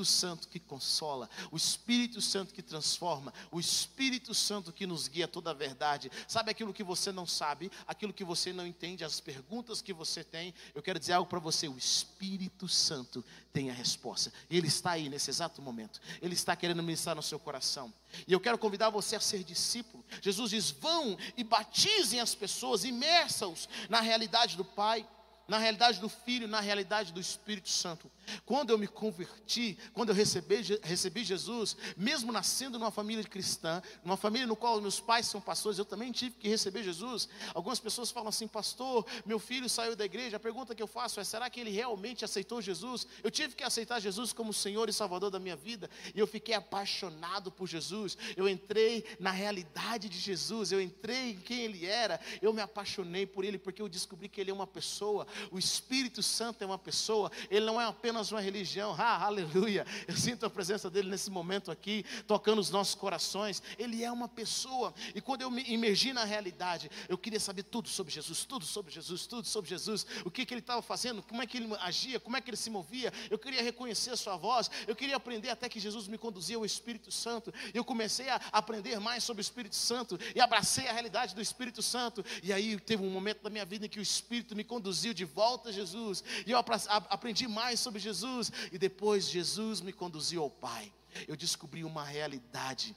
Santo 0.05 0.49
que 0.49 0.59
consola, 0.59 1.29
o 1.51 1.57
Espírito 1.57 2.21
Santo 2.21 2.55
que 2.55 2.63
transforma, 2.63 3.33
o 3.51 3.61
Espírito 3.61 4.35
Santo 4.35 4.73
que 4.73 4.87
nos 4.87 5.07
guia 5.07 5.29
toda 5.29 5.51
a 5.51 5.55
verdade. 5.55 6.11
Sabe 6.27 6.51
aquilo 6.51 6.73
que 6.73 6.83
você 6.83 7.13
não 7.13 7.27
sabe, 7.27 7.71
aquilo 7.87 8.13
que 8.13 8.25
você 8.25 8.53
não 8.53 8.67
entende, 8.67 9.05
as 9.05 9.21
perguntas 9.21 9.83
que 9.83 9.93
você 9.93 10.25
tem? 10.25 10.55
Eu 10.75 10.83
quero 10.83 10.99
dizer 10.99 11.13
algo 11.13 11.29
para 11.29 11.39
você: 11.39 11.69
o 11.69 11.77
Espírito 11.77 12.69
Santo 12.69 13.25
tem 13.53 13.71
a 13.71 13.75
resposta. 13.75 14.33
Ele 14.51 14.69
está 14.69 14.93
aí 14.93 15.09
nesse 15.09 15.31
exato 15.31 15.61
momento. 15.61 16.01
Ele 16.23 16.35
está 16.35 16.57
querendo 16.57 16.83
ministrar 16.83 17.15
no 17.15 17.23
seu 17.23 17.39
coração. 17.39 17.93
E 18.27 18.33
eu 18.33 18.41
quero 18.41 18.59
convidar 18.59 18.91
você 18.91 19.17
a 19.17 19.21
ser 19.21 19.45
discípulo. 19.45 20.05
Jesus 20.23 20.51
diz: 20.51 20.71
vão 20.71 21.19
e 21.37 21.45
batizem 21.45 22.21
as 22.21 22.35
pessoas, 22.35 22.85
imersam-os 22.85 23.69
na 23.89 24.01
realidade 24.01 24.57
do 24.57 24.65
Pai 24.65 25.07
na 25.51 25.59
realidade 25.59 25.99
do 25.99 26.09
Filho, 26.09 26.47
na 26.47 26.61
realidade 26.61 27.13
do 27.13 27.19
Espírito 27.19 27.69
Santo. 27.69 28.09
Quando 28.47 28.71
eu 28.71 28.79
me 28.79 28.87
converti, 28.87 29.77
quando 29.93 30.11
eu 30.11 30.15
recebi, 30.15 30.63
recebi 30.81 31.25
Jesus, 31.25 31.77
mesmo 31.97 32.31
nascendo 32.31 32.79
numa 32.79 32.93
família 32.93 33.25
cristã, 33.25 33.83
numa 34.05 34.17
família 34.17 34.47
no 34.47 34.55
qual 34.55 34.81
meus 34.81 35.01
pais 35.01 35.27
são 35.27 35.41
pastores, 35.41 35.77
eu 35.77 35.85
também 35.85 36.13
tive 36.13 36.37
que 36.37 36.49
receber 36.49 36.85
Jesus. 36.85 37.29
Algumas 37.53 37.81
pessoas 37.81 38.13
falam 38.13 38.29
assim, 38.29 38.47
pastor, 38.47 39.05
meu 39.27 39.41
filho 39.41 39.69
saiu 39.69 39.97
da 39.97 40.05
igreja. 40.05 40.37
A 40.37 40.41
pergunta 40.41 40.73
que 40.73 40.81
eu 40.81 40.87
faço 40.87 41.19
é: 41.19 41.25
será 41.25 41.51
que 41.51 41.59
ele 41.59 41.71
realmente 41.71 42.25
aceitou 42.25 42.63
Jesus? 42.63 43.05
Eu 43.21 43.31
tive 43.33 43.57
que 43.57 43.65
aceitar 43.65 43.99
Jesus 43.99 44.33
como 44.33 44.55
Senhor 44.55 44.89
e 44.89 44.93
Salvador 44.93 45.33
da 45.33 45.41
minha 45.41 45.57
vida, 45.57 45.91
e 46.15 46.21
eu 46.21 46.29
fiquei 46.29 46.55
apaixonado 46.55 47.51
por 47.51 47.67
Jesus. 47.67 48.17
Eu 48.37 48.49
entrei 48.49 49.05
na 49.19 49.33
realidade 49.33 50.09
de 50.09 50.19
Jesus, 50.21 50.71
eu 50.71 50.81
entrei 50.81 51.31
em 51.31 51.41
quem 51.41 51.63
ele 51.63 51.87
era, 51.87 52.21
eu 52.41 52.53
me 52.53 52.63
apaixonei 52.63 53.27
por 53.27 53.45
ele, 53.45 53.59
porque 53.59 53.83
eu 53.83 53.89
descobri 53.89 54.29
que 54.29 54.41
ele 54.41 54.53
é 54.53 54.55
uma 54.55 54.67
pessoa, 54.67 55.27
O 55.51 55.59
Espírito 55.59 56.23
Santo 56.23 56.63
é 56.63 56.67
uma 56.67 56.79
pessoa, 56.79 57.31
ele 57.51 57.67
não 57.67 57.81
é 57.81 57.85
apenas 57.85 58.31
uma 58.33 58.41
religião. 58.41 58.95
Ah, 58.99 59.25
aleluia. 59.25 59.87
Eu 60.07 60.17
sinto 60.17 60.47
a 60.47 60.51
presença 60.51 60.91
dele 60.91 61.09
nesse 61.09 61.31
momento 61.31 61.71
aqui, 61.71 62.05
tocando 62.27 62.59
os 62.59 62.71
nossos 62.71 62.95
corações. 62.95 63.63
Ele 63.79 64.05
é 64.05 64.11
uma 64.11 64.29
pessoa. 64.29 64.95
E 65.15 65.21
quando 65.21 65.43
eu 65.43 65.51
me 65.51 65.63
imergi 65.63 66.13
na 66.13 66.25
realidade, 66.25 66.91
eu 67.09 67.19
queria 67.19 67.41
saber 67.41 67.65
tudo 67.65 67.89
sobre 67.89 68.13
Jesus, 68.13 68.45
tudo 68.45 68.65
sobre 68.65 68.93
Jesus, 68.93 69.27
tudo 69.27 69.47
sobre 69.47 69.71
Jesus. 69.71 70.07
O 70.25 70.31
que, 70.31 70.45
que 70.45 70.55
ele 70.55 70.61
estava 70.61 70.83
fazendo, 70.83 71.23
como 71.23 71.43
é 71.43 71.47
que 71.47 71.57
ele 71.57 71.69
agia, 71.81 72.21
como 72.21 72.37
é 72.37 72.41
que 72.41 72.51
ele 72.51 72.57
se 72.57 72.71
movia. 72.71 73.13
Eu 73.31 73.39
queria 73.39 73.63
reconhecer 73.63 74.11
a 74.11 74.17
sua 74.17 74.37
voz. 74.37 74.71
Eu 74.87 74.97
queria 74.97 75.17
aprender 75.17 75.51
até 75.51 75.69
que 75.69 75.81
Jesus 75.81 76.09
me 76.09 76.19
conduzia 76.19 76.57
ao 76.57 76.65
Espírito 76.65 77.11
Santo. 77.11 77.53
Eu 77.73 77.85
comecei 77.85 78.29
a 78.29 78.41
aprender 78.53 78.99
mais 79.01 79.25
sobre 79.25 79.41
o 79.41 79.45
Espírito 79.45 79.77
Santo 79.77 80.19
e 80.35 80.41
abracei 80.41 80.89
a 80.89 80.93
realidade 80.93 81.35
do 81.35 81.41
Espírito 81.41 81.83
Santo. 81.83 82.25
E 82.43 82.53
aí 82.53 82.79
teve 82.79 83.03
um 83.03 83.11
momento 83.11 83.43
da 83.43 83.51
minha 83.51 83.65
vida 83.65 83.87
em 83.87 83.89
que 83.89 83.99
o 83.99 84.03
Espírito 84.03 84.55
me 84.55 84.65
conduziu 84.65 85.15
de 85.15 85.25
volta 85.35 85.71
a 85.71 85.73
Jesus. 85.73 86.23
E 86.47 86.51
eu 86.51 86.59
aprendi 86.59 87.47
mais 87.49 87.81
sobre 87.81 88.01
Jesus. 88.01 88.53
E 88.73 88.79
depois 88.79 89.29
Jesus 89.29 89.81
me 89.81 89.93
conduziu 89.93 90.43
ao 90.43 90.51
Pai. 90.51 90.93
Eu 91.27 91.37
descobri 91.37 91.85
uma 91.85 92.05
realidade, 92.05 92.97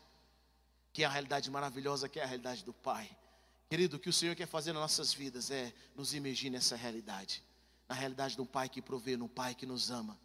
que 0.91 1.03
é 1.03 1.05
a 1.05 1.09
realidade 1.09 1.49
maravilhosa, 1.49 2.09
que 2.09 2.19
é 2.19 2.23
a 2.23 2.27
realidade 2.27 2.63
do 2.63 2.73
Pai. 2.73 3.09
Querido, 3.69 3.97
o 3.97 3.99
que 3.99 4.09
o 4.09 4.13
Senhor 4.13 4.35
quer 4.35 4.47
fazer 4.47 4.71
nas 4.73 4.81
nossas 4.81 5.13
vidas 5.13 5.49
é 5.49 5.73
nos 5.95 6.13
imergir 6.13 6.51
nessa 6.51 6.75
realidade. 6.75 7.43
Na 7.87 7.95
realidade 7.95 8.35
de 8.35 8.41
um 8.41 8.45
Pai 8.45 8.69
que 8.69 8.81
provê, 8.81 9.17
num 9.17 9.27
Pai 9.27 9.55
que 9.55 9.65
nos 9.65 9.89
ama. 9.89 10.19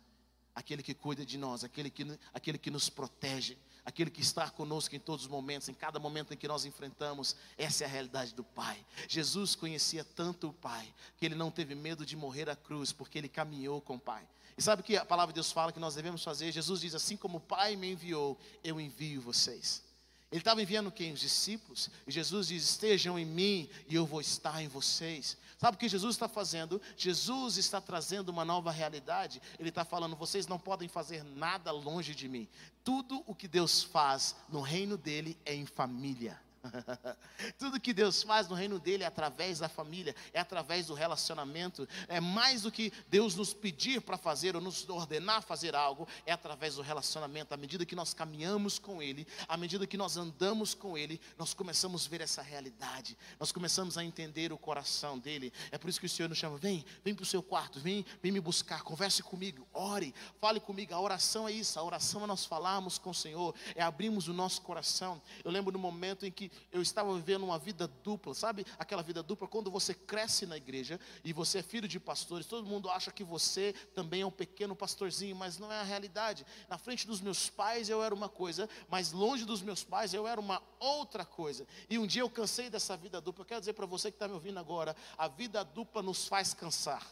Aquele 0.54 0.82
que 0.82 0.92
cuida 0.92 1.24
de 1.24 1.38
nós, 1.38 1.64
aquele 1.64 1.88
que, 1.88 2.04
aquele 2.34 2.58
que 2.58 2.70
nos 2.70 2.90
protege, 2.90 3.56
aquele 3.88 4.11
que 4.11 4.21
está 4.21 4.50
conosco 4.50 4.95
em 4.95 4.99
todos 4.99 5.25
os 5.25 5.30
momentos, 5.30 5.66
em 5.71 5.73
cada 5.73 5.99
momento 5.99 6.35
em 6.35 6.37
que 6.37 6.47
nós 6.47 6.66
enfrentamos. 6.66 7.35
Essa 7.57 7.85
é 7.85 7.87
a 7.87 7.90
realidade 7.90 8.35
do 8.35 8.45
Pai. 8.45 8.85
Jesus 9.09 9.54
conhecia 9.54 10.04
tanto 10.04 10.50
o 10.50 10.52
Pai 10.52 10.92
que 11.16 11.25
ele 11.25 11.35
não 11.35 11.50
teve 11.50 11.75
medo 11.75 12.04
de 12.04 12.14
morrer 12.14 12.50
à 12.50 12.54
cruz, 12.54 12.92
porque 12.92 13.16
ele 13.16 13.30
caminhou 13.30 13.80
com 13.80 13.95
o 13.95 13.99
Pai. 13.99 14.28
E 14.59 14.62
sabe 14.62 14.83
o 14.83 14.85
que 14.85 14.95
a 14.95 15.07
palavra 15.07 15.33
de 15.33 15.37
Deus 15.37 15.50
fala 15.50 15.73
que 15.73 15.80
nós 15.80 15.95
devemos 15.95 16.23
fazer? 16.23 16.52
Jesus 16.52 16.83
diz: 16.83 16.95
Assim 16.95 17.16
como 17.16 17.38
o 17.38 17.40
Pai 17.40 17.76
me 17.76 17.90
enviou, 17.90 18.38
eu 18.62 18.78
envio 18.78 19.23
vocês. 19.23 19.83
Ele 20.30 20.40
estava 20.40 20.61
enviando 20.61 20.92
quem? 20.92 21.12
Os 21.12 21.20
discípulos. 21.20 21.90
E 22.06 22.11
Jesus 22.11 22.49
diz: 22.49 22.62
Estejam 22.62 23.18
em 23.18 23.25
mim 23.25 23.68
e 23.88 23.94
eu 23.94 24.04
vou 24.04 24.20
estar 24.20 24.62
em 24.62 24.68
vocês. 24.68 25.37
Sabe 25.56 25.76
o 25.76 25.78
que 25.80 25.88
Jesus 25.88 26.14
está 26.14 26.28
fazendo? 26.28 26.80
Jesus 26.97 27.56
está 27.56 27.80
trazendo 27.80 28.28
uma 28.28 28.44
nova 28.44 28.70
realidade. 28.70 29.40
Ele 29.58 29.70
está 29.70 29.85
falando: 29.85 30.14
Vocês 30.16 30.47
não 30.47 30.58
podem 30.58 30.88
fazer 30.88 31.25
nada 31.25 31.73
longe 31.73 32.14
de 32.14 32.28
mim. 32.28 32.47
Tudo 32.85 33.25
o 33.26 33.35
que 33.35 33.49
Deus 33.49 33.82
faz 33.82 34.37
no 34.49 34.61
reino 34.61 34.97
dele 34.97 35.38
é 35.47 35.54
em 35.54 35.64
família. 35.64 36.38
Tudo 37.58 37.80
que 37.80 37.92
Deus 37.92 38.22
faz 38.22 38.48
no 38.48 38.54
reino 38.54 38.78
dele 38.78 39.04
é 39.04 39.06
através 39.06 39.58
da 39.58 39.68
família, 39.68 40.14
é 40.32 40.40
através 40.40 40.86
do 40.86 40.94
relacionamento. 40.94 41.88
É 42.08 42.20
mais 42.20 42.62
do 42.62 42.72
que 42.72 42.92
Deus 43.08 43.34
nos 43.34 43.52
pedir 43.54 44.00
para 44.00 44.16
fazer 44.16 44.56
ou 44.56 44.62
nos 44.62 44.88
ordenar 44.88 45.42
fazer 45.42 45.74
algo, 45.74 46.06
é 46.26 46.32
através 46.32 46.74
do 46.76 46.82
relacionamento. 46.82 47.54
À 47.54 47.56
medida 47.56 47.86
que 47.86 47.96
nós 47.96 48.12
caminhamos 48.12 48.78
com 48.78 49.02
Ele, 49.02 49.26
à 49.46 49.56
medida 49.56 49.86
que 49.86 49.96
nós 49.96 50.16
andamos 50.16 50.74
com 50.74 50.96
Ele, 50.96 51.20
nós 51.36 51.54
começamos 51.54 52.06
a 52.06 52.08
ver 52.08 52.20
essa 52.20 52.42
realidade, 52.42 53.16
nós 53.38 53.52
começamos 53.52 53.96
a 53.96 54.04
entender 54.04 54.52
o 54.52 54.58
coração 54.58 55.18
dele. 55.18 55.52
É 55.70 55.78
por 55.78 55.88
isso 55.88 56.00
que 56.00 56.06
o 56.06 56.08
Senhor 56.08 56.28
nos 56.28 56.38
chama: 56.38 56.58
vem, 56.58 56.84
vem 57.04 57.14
para 57.14 57.22
o 57.22 57.26
seu 57.26 57.42
quarto, 57.42 57.80
vem, 57.80 58.04
vem 58.22 58.32
me 58.32 58.40
buscar, 58.40 58.82
converse 58.82 59.22
comigo, 59.22 59.66
ore, 59.72 60.14
fale 60.40 60.60
comigo. 60.60 60.94
A 60.94 61.00
oração 61.00 61.48
é 61.48 61.52
isso, 61.52 61.78
a 61.78 61.82
oração 61.82 62.24
é 62.24 62.26
nós 62.26 62.44
falarmos 62.44 62.98
com 62.98 63.10
o 63.10 63.14
Senhor, 63.14 63.54
é 63.74 63.82
abrirmos 63.82 64.28
o 64.28 64.32
nosso 64.32 64.62
coração. 64.62 65.20
Eu 65.44 65.50
lembro 65.50 65.72
do 65.72 65.78
momento 65.78 66.26
em 66.26 66.32
eu 66.71 66.83
estava 66.83 67.14
vivendo 67.14 67.45
uma 67.45 67.59
vida 67.59 67.88
dupla, 67.88 68.35
sabe? 68.35 68.64
Aquela 68.78 69.02
vida 69.02 69.23
dupla, 69.23 69.47
quando 69.49 69.71
você 69.71 69.95
cresce 69.95 70.47
na 70.47 70.57
igreja 70.57 70.99
e 71.25 71.33
você 71.33 71.59
é 71.59 71.62
filho 71.62 71.88
de 71.88 71.99
pastores, 72.00 72.47
todo 72.47 72.67
mundo 72.67 72.88
acha 72.88 73.11
que 73.11 73.25
você 73.25 73.73
também 73.95 74.23
é 74.23 74.26
um 74.26 74.31
pequeno 74.31 74.75
pastorzinho, 74.75 75.37
mas 75.37 75.59
não 75.59 75.73
é 75.73 75.78
a 75.78 75.83
realidade. 75.83 76.45
Na 76.69 76.78
frente 76.78 77.07
dos 77.07 77.21
meus 77.21 77.50
pais 77.50 77.88
eu 77.88 78.02
era 78.02 78.14
uma 78.14 78.28
coisa, 78.28 78.69
mas 78.88 79.12
longe 79.12 79.45
dos 79.45 79.62
meus 79.62 79.85
pais 79.85 80.14
eu 80.14 80.26
era 80.26 80.40
uma 80.40 80.62
outra 80.78 81.25
coisa. 81.25 81.67
E 81.88 81.99
um 81.99 82.07
dia 82.07 82.23
eu 82.23 82.31
cansei 82.31 82.71
dessa 82.71 82.97
vida 82.97 83.21
dupla. 83.21 83.43
Eu 83.43 83.47
quero 83.47 83.61
dizer 83.61 83.73
para 83.73 83.87
você 83.87 84.11
que 84.11 84.17
está 84.17 84.28
me 84.28 84.35
ouvindo 84.35 84.59
agora: 84.59 84.95
a 85.17 85.28
vida 85.28 85.64
dupla 85.64 86.02
nos 86.02 86.26
faz 86.26 86.55
cansar. 86.55 87.07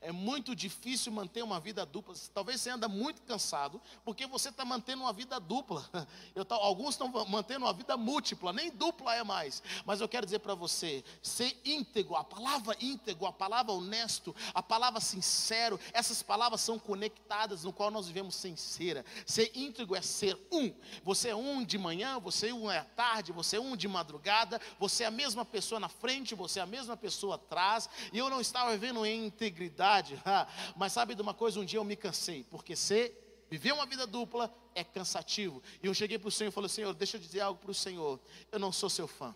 É 0.00 0.12
muito 0.12 0.54
difícil 0.54 1.12
manter 1.12 1.42
uma 1.42 1.60
vida 1.60 1.84
dupla. 1.84 2.14
Talvez 2.32 2.60
você 2.60 2.70
anda 2.70 2.88
muito 2.88 3.22
cansado, 3.22 3.80
porque 4.04 4.26
você 4.26 4.48
está 4.48 4.64
mantendo 4.64 5.02
uma 5.02 5.12
vida 5.12 5.38
dupla. 5.38 5.88
Eu, 6.34 6.44
alguns 6.50 6.90
estão 6.90 7.08
mantendo 7.26 7.64
uma 7.64 7.72
vida 7.72 7.96
múltipla, 7.96 8.52
nem 8.52 8.70
dupla 8.70 9.14
é 9.14 9.22
mais. 9.22 9.62
Mas 9.84 10.00
eu 10.00 10.08
quero 10.08 10.26
dizer 10.26 10.40
para 10.40 10.54
você, 10.54 11.04
ser 11.22 11.60
íntegro, 11.64 12.16
a 12.16 12.24
palavra 12.24 12.76
íntegro, 12.80 13.26
a 13.26 13.32
palavra 13.32 13.72
honesto, 13.72 14.34
a 14.52 14.62
palavra 14.62 15.00
sincero, 15.00 15.78
essas 15.92 16.22
palavras 16.22 16.60
são 16.60 16.78
conectadas 16.78 17.64
no 17.64 17.72
qual 17.72 17.90
nós 17.90 18.06
vivemos 18.06 18.34
sincera. 18.34 19.04
Ser 19.26 19.50
íntegro 19.54 19.94
é 19.94 20.02
ser 20.02 20.36
um. 20.50 20.74
Você 21.04 21.28
é 21.28 21.36
um 21.36 21.64
de 21.64 21.78
manhã, 21.78 22.18
você 22.18 22.48
é 22.48 22.54
um 22.54 22.68
à 22.68 22.82
tarde, 22.82 23.32
você 23.32 23.56
é 23.56 23.60
um 23.60 23.76
de 23.76 23.86
madrugada, 23.86 24.60
você 24.78 25.04
é 25.04 25.06
a 25.06 25.10
mesma 25.10 25.44
pessoa 25.44 25.80
na 25.80 25.88
frente, 25.88 26.34
você 26.34 26.58
é 26.58 26.62
a 26.62 26.66
mesma 26.66 26.96
pessoa 26.96 27.36
atrás. 27.36 27.88
E 28.12 28.18
eu 28.18 28.28
não 28.28 28.40
estava 28.40 28.72
vivendo 28.72 29.04
em 29.06 29.26
integridade 29.26 29.83
verdade. 29.84 30.20
Mas 30.76 30.92
sabe 30.92 31.14
de 31.14 31.22
uma 31.22 31.34
coisa? 31.34 31.60
Um 31.60 31.64
dia 31.64 31.78
eu 31.78 31.84
me 31.84 31.96
cansei, 31.96 32.44
porque 32.44 32.74
ser, 32.74 33.44
viver 33.50 33.72
uma 33.72 33.86
vida 33.86 34.06
dupla 34.06 34.52
é 34.74 34.82
cansativo. 34.82 35.62
E 35.82 35.86
eu 35.86 35.94
cheguei 35.94 36.18
para 36.18 36.28
o 36.28 36.32
Senhor 36.32 36.48
e 36.48 36.52
falei: 36.52 36.68
Senhor, 36.68 36.94
deixa 36.94 37.16
eu 37.16 37.20
dizer 37.20 37.40
algo 37.40 37.60
para 37.60 37.70
o 37.70 37.74
Senhor. 37.74 38.18
Eu 38.50 38.58
não 38.58 38.72
sou 38.72 38.88
seu 38.88 39.06
fã. 39.06 39.34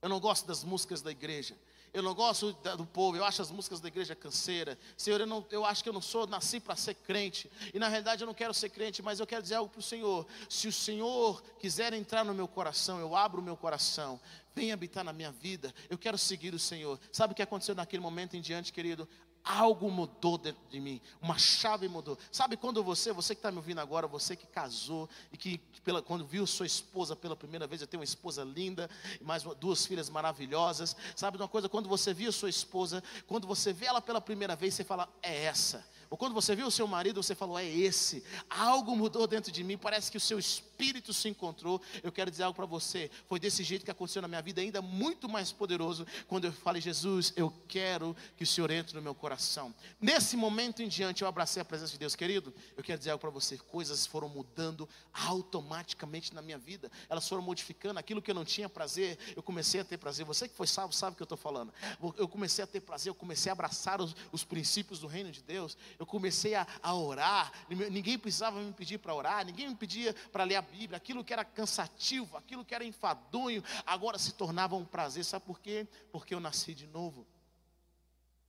Eu 0.00 0.08
não 0.08 0.18
gosto 0.18 0.46
das 0.46 0.64
músicas 0.64 1.02
da 1.02 1.10
igreja. 1.10 1.56
Eu 1.92 2.02
não 2.02 2.14
gosto 2.14 2.54
do 2.78 2.86
povo, 2.86 3.18
eu 3.18 3.24
acho 3.24 3.42
as 3.42 3.50
músicas 3.50 3.78
da 3.78 3.86
igreja 3.86 4.16
canseira. 4.16 4.78
Senhor, 4.96 5.20
eu, 5.20 5.26
não, 5.26 5.44
eu 5.50 5.62
acho 5.62 5.82
que 5.82 5.90
eu 5.90 5.92
não 5.92 6.00
sou, 6.00 6.26
nasci 6.26 6.58
para 6.58 6.74
ser 6.74 6.94
crente. 6.94 7.50
E 7.74 7.78
na 7.78 7.86
realidade 7.86 8.22
eu 8.22 8.26
não 8.26 8.32
quero 8.32 8.54
ser 8.54 8.70
crente, 8.70 9.02
mas 9.02 9.20
eu 9.20 9.26
quero 9.26 9.42
dizer 9.42 9.56
algo 9.56 9.70
para 9.70 9.80
o 9.80 9.82
Senhor. 9.82 10.26
Se 10.48 10.66
o 10.66 10.72
Senhor 10.72 11.42
quiser 11.58 11.92
entrar 11.92 12.24
no 12.24 12.32
meu 12.32 12.48
coração, 12.48 12.98
eu 12.98 13.14
abro 13.14 13.42
o 13.42 13.44
meu 13.44 13.58
coração. 13.58 14.18
Vem 14.54 14.72
habitar 14.72 15.04
na 15.04 15.12
minha 15.12 15.30
vida. 15.30 15.74
Eu 15.90 15.98
quero 15.98 16.16
seguir 16.16 16.54
o 16.54 16.58
Senhor. 16.58 16.98
Sabe 17.12 17.34
o 17.34 17.36
que 17.36 17.42
aconteceu 17.42 17.74
naquele 17.74 18.02
momento 18.02 18.38
em 18.38 18.40
diante, 18.40 18.72
querido? 18.72 19.06
Algo 19.44 19.90
mudou 19.90 20.38
dentro 20.38 20.62
de 20.70 20.80
mim, 20.80 21.00
uma 21.20 21.38
chave 21.38 21.88
mudou. 21.88 22.18
Sabe 22.30 22.56
quando 22.56 22.82
você, 22.82 23.12
você 23.12 23.34
que 23.34 23.40
está 23.40 23.50
me 23.50 23.58
ouvindo 23.58 23.80
agora, 23.80 24.06
você 24.06 24.36
que 24.36 24.46
casou 24.46 25.08
e 25.32 25.36
que 25.36 25.58
pela, 25.84 26.00
quando 26.00 26.24
viu 26.24 26.46
sua 26.46 26.66
esposa 26.66 27.16
pela 27.16 27.36
primeira 27.36 27.66
vez, 27.66 27.80
eu 27.80 27.86
tenho 27.86 28.00
uma 28.00 28.04
esposa 28.04 28.44
linda, 28.44 28.88
mais 29.20 29.42
duas 29.58 29.84
filhas 29.84 30.08
maravilhosas. 30.08 30.96
Sabe 31.16 31.36
uma 31.36 31.48
coisa, 31.48 31.68
quando 31.68 31.88
você 31.88 32.14
viu 32.14 32.30
sua 32.32 32.50
esposa, 32.50 33.02
quando 33.26 33.46
você 33.46 33.72
vê 33.72 33.86
ela 33.86 34.00
pela 34.00 34.20
primeira 34.20 34.54
vez, 34.54 34.74
você 34.74 34.84
fala, 34.84 35.08
é 35.22 35.44
essa. 35.44 35.84
Ou 36.08 36.18
quando 36.18 36.34
você 36.34 36.54
viu 36.54 36.66
o 36.66 36.70
seu 36.70 36.86
marido, 36.86 37.22
você 37.22 37.34
falou, 37.34 37.58
é 37.58 37.66
esse. 37.66 38.22
Algo 38.50 38.94
mudou 38.94 39.26
dentro 39.26 39.50
de 39.50 39.64
mim, 39.64 39.78
parece 39.78 40.10
que 40.10 40.18
o 40.18 40.20
seu 40.20 40.38
espírito 40.38 40.71
se 41.12 41.28
encontrou. 41.28 41.80
Eu 42.02 42.10
quero 42.10 42.30
dizer 42.30 42.44
algo 42.44 42.56
para 42.56 42.66
você. 42.66 43.10
Foi 43.26 43.38
desse 43.38 43.62
jeito 43.62 43.84
que 43.84 43.90
aconteceu 43.90 44.22
na 44.22 44.28
minha 44.28 44.42
vida, 44.42 44.60
ainda 44.60 44.82
muito 44.82 45.28
mais 45.28 45.52
poderoso, 45.52 46.06
quando 46.26 46.46
eu 46.46 46.52
falei, 46.52 46.80
Jesus, 46.80 47.32
eu 47.36 47.52
quero 47.68 48.16
que 48.36 48.44
o 48.44 48.46
Senhor 48.46 48.70
entre 48.70 48.94
no 48.96 49.02
meu 49.02 49.14
coração. 49.14 49.74
Nesse 50.00 50.36
momento 50.36 50.82
em 50.82 50.88
diante, 50.88 51.22
eu 51.22 51.28
abracei 51.28 51.62
a 51.62 51.64
presença 51.64 51.92
de 51.92 51.98
Deus, 51.98 52.14
querido. 52.16 52.52
Eu 52.76 52.82
quero 52.82 52.98
dizer 52.98 53.10
algo 53.10 53.20
para 53.20 53.30
você. 53.30 53.56
Coisas 53.58 54.06
foram 54.06 54.28
mudando 54.28 54.88
automaticamente 55.12 56.34
na 56.34 56.42
minha 56.42 56.58
vida. 56.58 56.90
Elas 57.08 57.28
foram 57.28 57.42
modificando 57.42 57.98
aquilo 57.98 58.20
que 58.20 58.30
eu 58.30 58.34
não 58.34 58.44
tinha 58.44 58.68
prazer. 58.68 59.18
Eu 59.36 59.42
comecei 59.42 59.80
a 59.80 59.84
ter 59.84 59.98
prazer. 59.98 60.24
Você 60.24 60.48
que 60.48 60.54
foi 60.54 60.66
salvo 60.66 60.92
sabe 60.92 61.14
o 61.14 61.16
que 61.16 61.22
eu 61.22 61.24
estou 61.24 61.38
falando. 61.38 61.72
Eu 62.16 62.28
comecei 62.28 62.64
a 62.64 62.66
ter 62.66 62.80
prazer, 62.80 63.10
eu 63.10 63.14
comecei 63.14 63.50
a 63.50 63.52
abraçar 63.52 64.00
os, 64.00 64.14
os 64.30 64.44
princípios 64.44 64.98
do 64.98 65.06
reino 65.06 65.30
de 65.30 65.42
Deus 65.42 65.76
eu 65.98 66.06
comecei 66.06 66.54
a, 66.54 66.66
a 66.82 66.94
orar, 66.94 67.52
ninguém 67.68 68.18
precisava 68.18 68.60
me 68.60 68.72
pedir 68.72 68.98
para 68.98 69.14
orar, 69.14 69.44
ninguém 69.44 69.68
me 69.68 69.76
pedia 69.76 70.14
para 70.32 70.44
ler 70.44 70.56
a 70.56 70.62
Bíblia, 70.72 70.96
aquilo 70.96 71.22
que 71.22 71.34
era 71.34 71.44
cansativo, 71.44 72.34
aquilo 72.38 72.64
que 72.64 72.74
era 72.74 72.82
enfadonho, 72.82 73.62
agora 73.84 74.18
se 74.18 74.32
tornava 74.32 74.74
um 74.74 74.84
prazer, 74.86 75.22
sabe 75.22 75.44
por 75.44 75.60
quê? 75.60 75.86
Porque 76.10 76.34
eu 76.34 76.40
nasci 76.40 76.74
de 76.74 76.86
novo. 76.86 77.26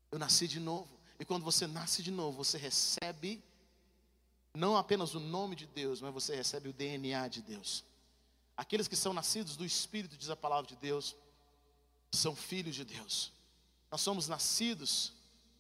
Eu 0.09 0.17
nasci 0.17 0.47
de 0.47 0.59
novo. 0.59 0.89
E 1.19 1.25
quando 1.25 1.43
você 1.43 1.67
nasce 1.67 2.01
de 2.01 2.11
novo, 2.11 2.37
você 2.37 2.57
recebe 2.57 3.43
não 4.53 4.77
apenas 4.77 5.13
o 5.13 5.19
nome 5.19 5.55
de 5.55 5.65
Deus, 5.65 5.99
mas 5.99 6.13
você 6.13 6.33
recebe 6.35 6.69
o 6.69 6.73
DNA 6.73 7.27
de 7.27 7.41
Deus. 7.41 7.83
Aqueles 8.55 8.87
que 8.87 8.95
são 8.95 9.11
nascidos 9.11 9.57
do 9.57 9.65
Espírito, 9.65 10.15
diz 10.15 10.29
a 10.29 10.35
palavra 10.35 10.67
de 10.67 10.75
Deus, 10.77 11.15
são 12.11 12.35
filhos 12.35 12.75
de 12.75 12.85
Deus. 12.85 13.33
Nós 13.91 14.01
somos 14.01 14.27
nascidos 14.29 15.11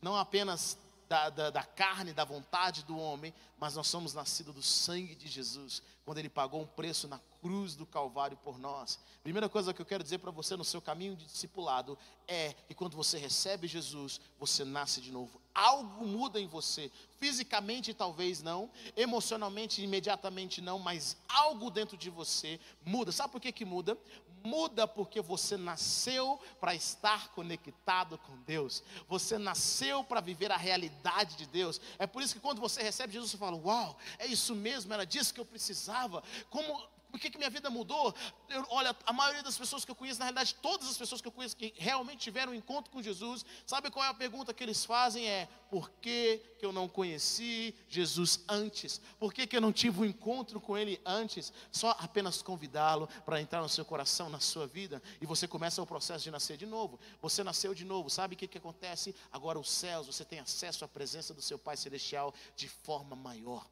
não 0.01 0.15
apenas 0.15 0.77
da, 1.13 1.29
da, 1.29 1.49
da, 1.51 1.63
carne, 1.63 2.11
da 2.11 2.25
vontade 2.25 2.83
do 2.85 2.97
homem, 2.97 3.31
mas 3.59 3.75
nós 3.75 3.85
somos 3.85 4.15
nascidos 4.15 4.55
do 4.55 4.63
sangue 4.63 5.13
de 5.13 5.27
Jesus, 5.27 5.83
quando 6.03 6.17
ele 6.17 6.27
pagou 6.27 6.59
um 6.59 6.65
preço 6.65 7.07
na 7.07 7.19
cruz 7.39 7.75
do 7.75 7.85
Calvário 7.85 8.35
por 8.37 8.57
nós. 8.57 8.97
Primeira 9.21 9.47
coisa 9.47 9.75
que 9.75 9.79
eu 9.79 9.85
quero 9.85 10.03
dizer 10.03 10.17
para 10.17 10.31
você 10.31 10.57
no 10.57 10.65
seu 10.65 10.81
caminho 10.81 11.15
de 11.15 11.25
discipulado 11.25 11.99
é 12.27 12.53
que 12.67 12.73
quando 12.73 12.97
você 12.97 13.19
recebe 13.19 13.67
Jesus, 13.67 14.19
você 14.39 14.65
nasce 14.65 15.01
de 15.01 15.11
novo. 15.11 15.39
Algo 15.53 16.03
muda 16.07 16.41
em 16.41 16.47
você. 16.47 16.91
Fisicamente, 17.19 17.93
talvez 17.93 18.41
não. 18.41 18.71
Emocionalmente, 18.97 19.83
imediatamente 19.83 20.61
não. 20.61 20.79
Mas 20.79 21.15
algo 21.29 21.69
dentro 21.69 21.95
de 21.95 22.09
você 22.09 22.59
muda. 22.83 23.11
Sabe 23.11 23.31
por 23.31 23.39
que, 23.39 23.51
que 23.51 23.63
muda? 23.65 23.95
Muda 24.43 24.87
porque 24.87 25.21
você 25.21 25.55
nasceu 25.55 26.39
para 26.59 26.75
estar 26.75 27.29
conectado 27.29 28.17
com 28.17 28.35
Deus. 28.43 28.83
Você 29.07 29.37
nasceu 29.37 30.03
para 30.03 30.19
viver 30.19 30.51
a 30.51 30.57
realidade 30.57 31.35
de 31.37 31.47
Deus. 31.47 31.79
É 31.97 32.05
por 32.05 32.21
isso 32.21 32.33
que 32.33 32.41
quando 32.41 32.59
você 32.59 32.83
recebe 32.83 33.13
Jesus, 33.13 33.31
você 33.31 33.37
fala: 33.37 33.57
Uau, 33.57 33.97
é 34.19 34.25
isso 34.25 34.53
mesmo, 34.55 34.93
era 34.93 35.05
disso 35.05 35.33
que 35.33 35.39
eu 35.39 35.45
precisava. 35.45 36.21
Como 36.49 36.92
por 37.13 37.19
que, 37.19 37.29
que 37.29 37.37
minha 37.37 37.49
vida 37.51 37.69
mudou? 37.69 38.11
Eu, 38.49 38.65
olha, 38.69 38.95
a 39.05 39.13
maioria 39.13 39.43
das 39.43 39.55
pessoas 39.55 39.85
que 39.85 39.91
eu 39.91 39.95
conheço, 39.95 40.17
na 40.17 40.25
realidade, 40.25 40.55
todas 40.55 40.89
as 40.89 40.97
pessoas 40.97 41.21
que 41.21 41.27
eu 41.27 41.31
conheço 41.31 41.55
que 41.55 41.71
realmente 41.77 42.21
tiveram 42.21 42.53
um 42.53 42.55
encontro 42.55 42.91
com 42.91 43.03
Jesus, 43.03 43.45
sabe 43.67 43.91
qual 43.91 44.03
é 44.03 44.07
a 44.07 44.15
pergunta 44.15 44.51
que 44.51 44.63
eles 44.63 44.83
fazem? 44.83 45.29
É: 45.29 45.47
por 45.69 45.91
que, 46.01 46.41
que 46.57 46.65
eu 46.65 46.71
não 46.71 46.89
conheci 46.89 47.75
Jesus 47.87 48.39
antes? 48.49 48.99
Por 49.19 49.31
que, 49.31 49.45
que 49.45 49.55
eu 49.55 49.61
não 49.61 49.71
tive 49.71 49.99
um 49.99 50.05
encontro 50.05 50.59
com 50.59 50.75
Ele 50.75 50.99
antes? 51.05 51.53
Só 51.71 51.91
apenas 51.99 52.41
convidá-lo 52.41 53.07
para 53.23 53.39
entrar 53.39 53.61
no 53.61 53.69
seu 53.69 53.85
coração, 53.85 54.27
na 54.27 54.39
sua 54.39 54.65
vida, 54.65 54.99
e 55.21 55.27
você 55.27 55.47
começa 55.47 55.83
o 55.83 55.85
processo 55.85 56.23
de 56.23 56.31
nascer 56.31 56.57
de 56.57 56.65
novo. 56.65 56.99
Você 57.21 57.43
nasceu 57.43 57.75
de 57.75 57.85
novo, 57.85 58.09
sabe 58.09 58.33
o 58.33 58.37
que, 58.39 58.47
que 58.47 58.57
acontece? 58.57 59.13
Agora, 59.31 59.59
os 59.59 59.69
céus, 59.69 60.07
você 60.07 60.25
tem 60.25 60.39
acesso 60.39 60.83
à 60.83 60.87
presença 60.87 61.31
do 61.31 61.43
seu 61.43 61.59
Pai 61.59 61.77
Celestial 61.77 62.33
de 62.55 62.67
forma 62.67 63.15
maior. 63.15 63.67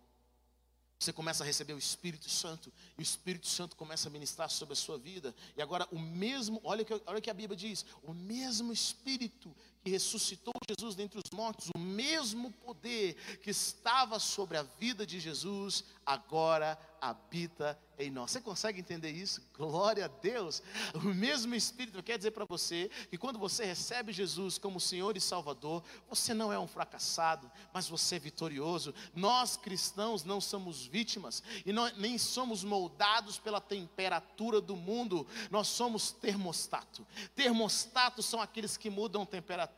Você 1.02 1.12
começa 1.12 1.44
a 1.44 1.48
receber 1.48 1.74
o 1.74 1.80
Espírito 1.80 2.30
Santo, 2.30 2.72
e 2.96 3.02
o 3.02 3.04
Espírito 3.04 3.48
Santo 3.48 3.76
começa 3.76 4.08
a 4.08 4.12
ministrar 4.12 4.48
sobre 4.52 4.74
a 4.74 4.76
sua 4.76 5.00
vida. 5.00 5.34
E 5.58 5.62
agora, 5.62 5.88
o 5.92 5.98
mesmo, 5.98 6.62
olha 6.64 6.86
que, 6.86 6.94
olha 7.08 7.20
que 7.20 7.30
a 7.32 7.34
Bíblia 7.34 7.58
diz: 7.58 7.84
o 8.04 8.14
mesmo 8.14 8.72
Espírito 8.72 9.52
que 9.84 9.90
ressuscitou 9.90 10.54
Jesus 10.70 10.96
dentre 10.96 11.20
os 11.20 11.32
mortos, 11.32 11.70
o 11.76 11.80
mesmo 11.80 12.52
poder 12.52 13.16
que 13.42 13.50
estava 13.50 14.20
sobre 14.20 14.58
a 14.58 14.64
vida 14.64 15.06
de 15.06 15.20
Jesus, 15.20 15.84
agora 16.06 16.78
habita 17.00 17.78
em 17.98 18.12
nós. 18.12 18.30
Você 18.30 18.40
consegue 18.40 18.80
entender 18.80 19.10
isso? 19.10 19.42
Glória 19.56 20.06
a 20.06 20.08
Deus. 20.08 20.62
O 20.94 21.08
mesmo 21.08 21.56
Espírito 21.56 22.02
quer 22.04 22.18
dizer 22.18 22.30
para 22.30 22.46
você 22.46 22.90
que 23.10 23.18
quando 23.18 23.40
você 23.40 23.66
recebe 23.66 24.14
Jesus 24.14 24.60
como 24.60 24.80
Senhor 24.80 25.18
e 25.18 25.22
Salvador, 25.22 25.84
você 26.08 26.32
não 26.32 26.54
é 26.54 26.60
um 26.60 26.68
fracassado, 26.68 27.52
mas 27.74 27.90
você 27.90 28.18
é 28.18 28.20
vitorioso. 28.20 28.94
Nós 29.16 29.58
cristãos 29.58 30.24
não 30.24 30.40
somos 30.40 30.86
vítimas 30.86 31.42
e 31.66 31.74
não, 31.74 31.90
nem 31.98 32.20
somos 32.20 32.64
moldados 32.64 33.40
pela 33.40 33.60
temperatura 33.60 34.62
do 34.62 34.76
mundo, 34.76 35.26
nós 35.50 35.68
somos 35.68 36.12
termostato. 36.12 37.06
Termostatos 37.36 38.28
são 38.28 38.40
aqueles 38.42 38.78
que 38.78 38.90
mudam 38.90 39.26
temperatura 39.26 39.71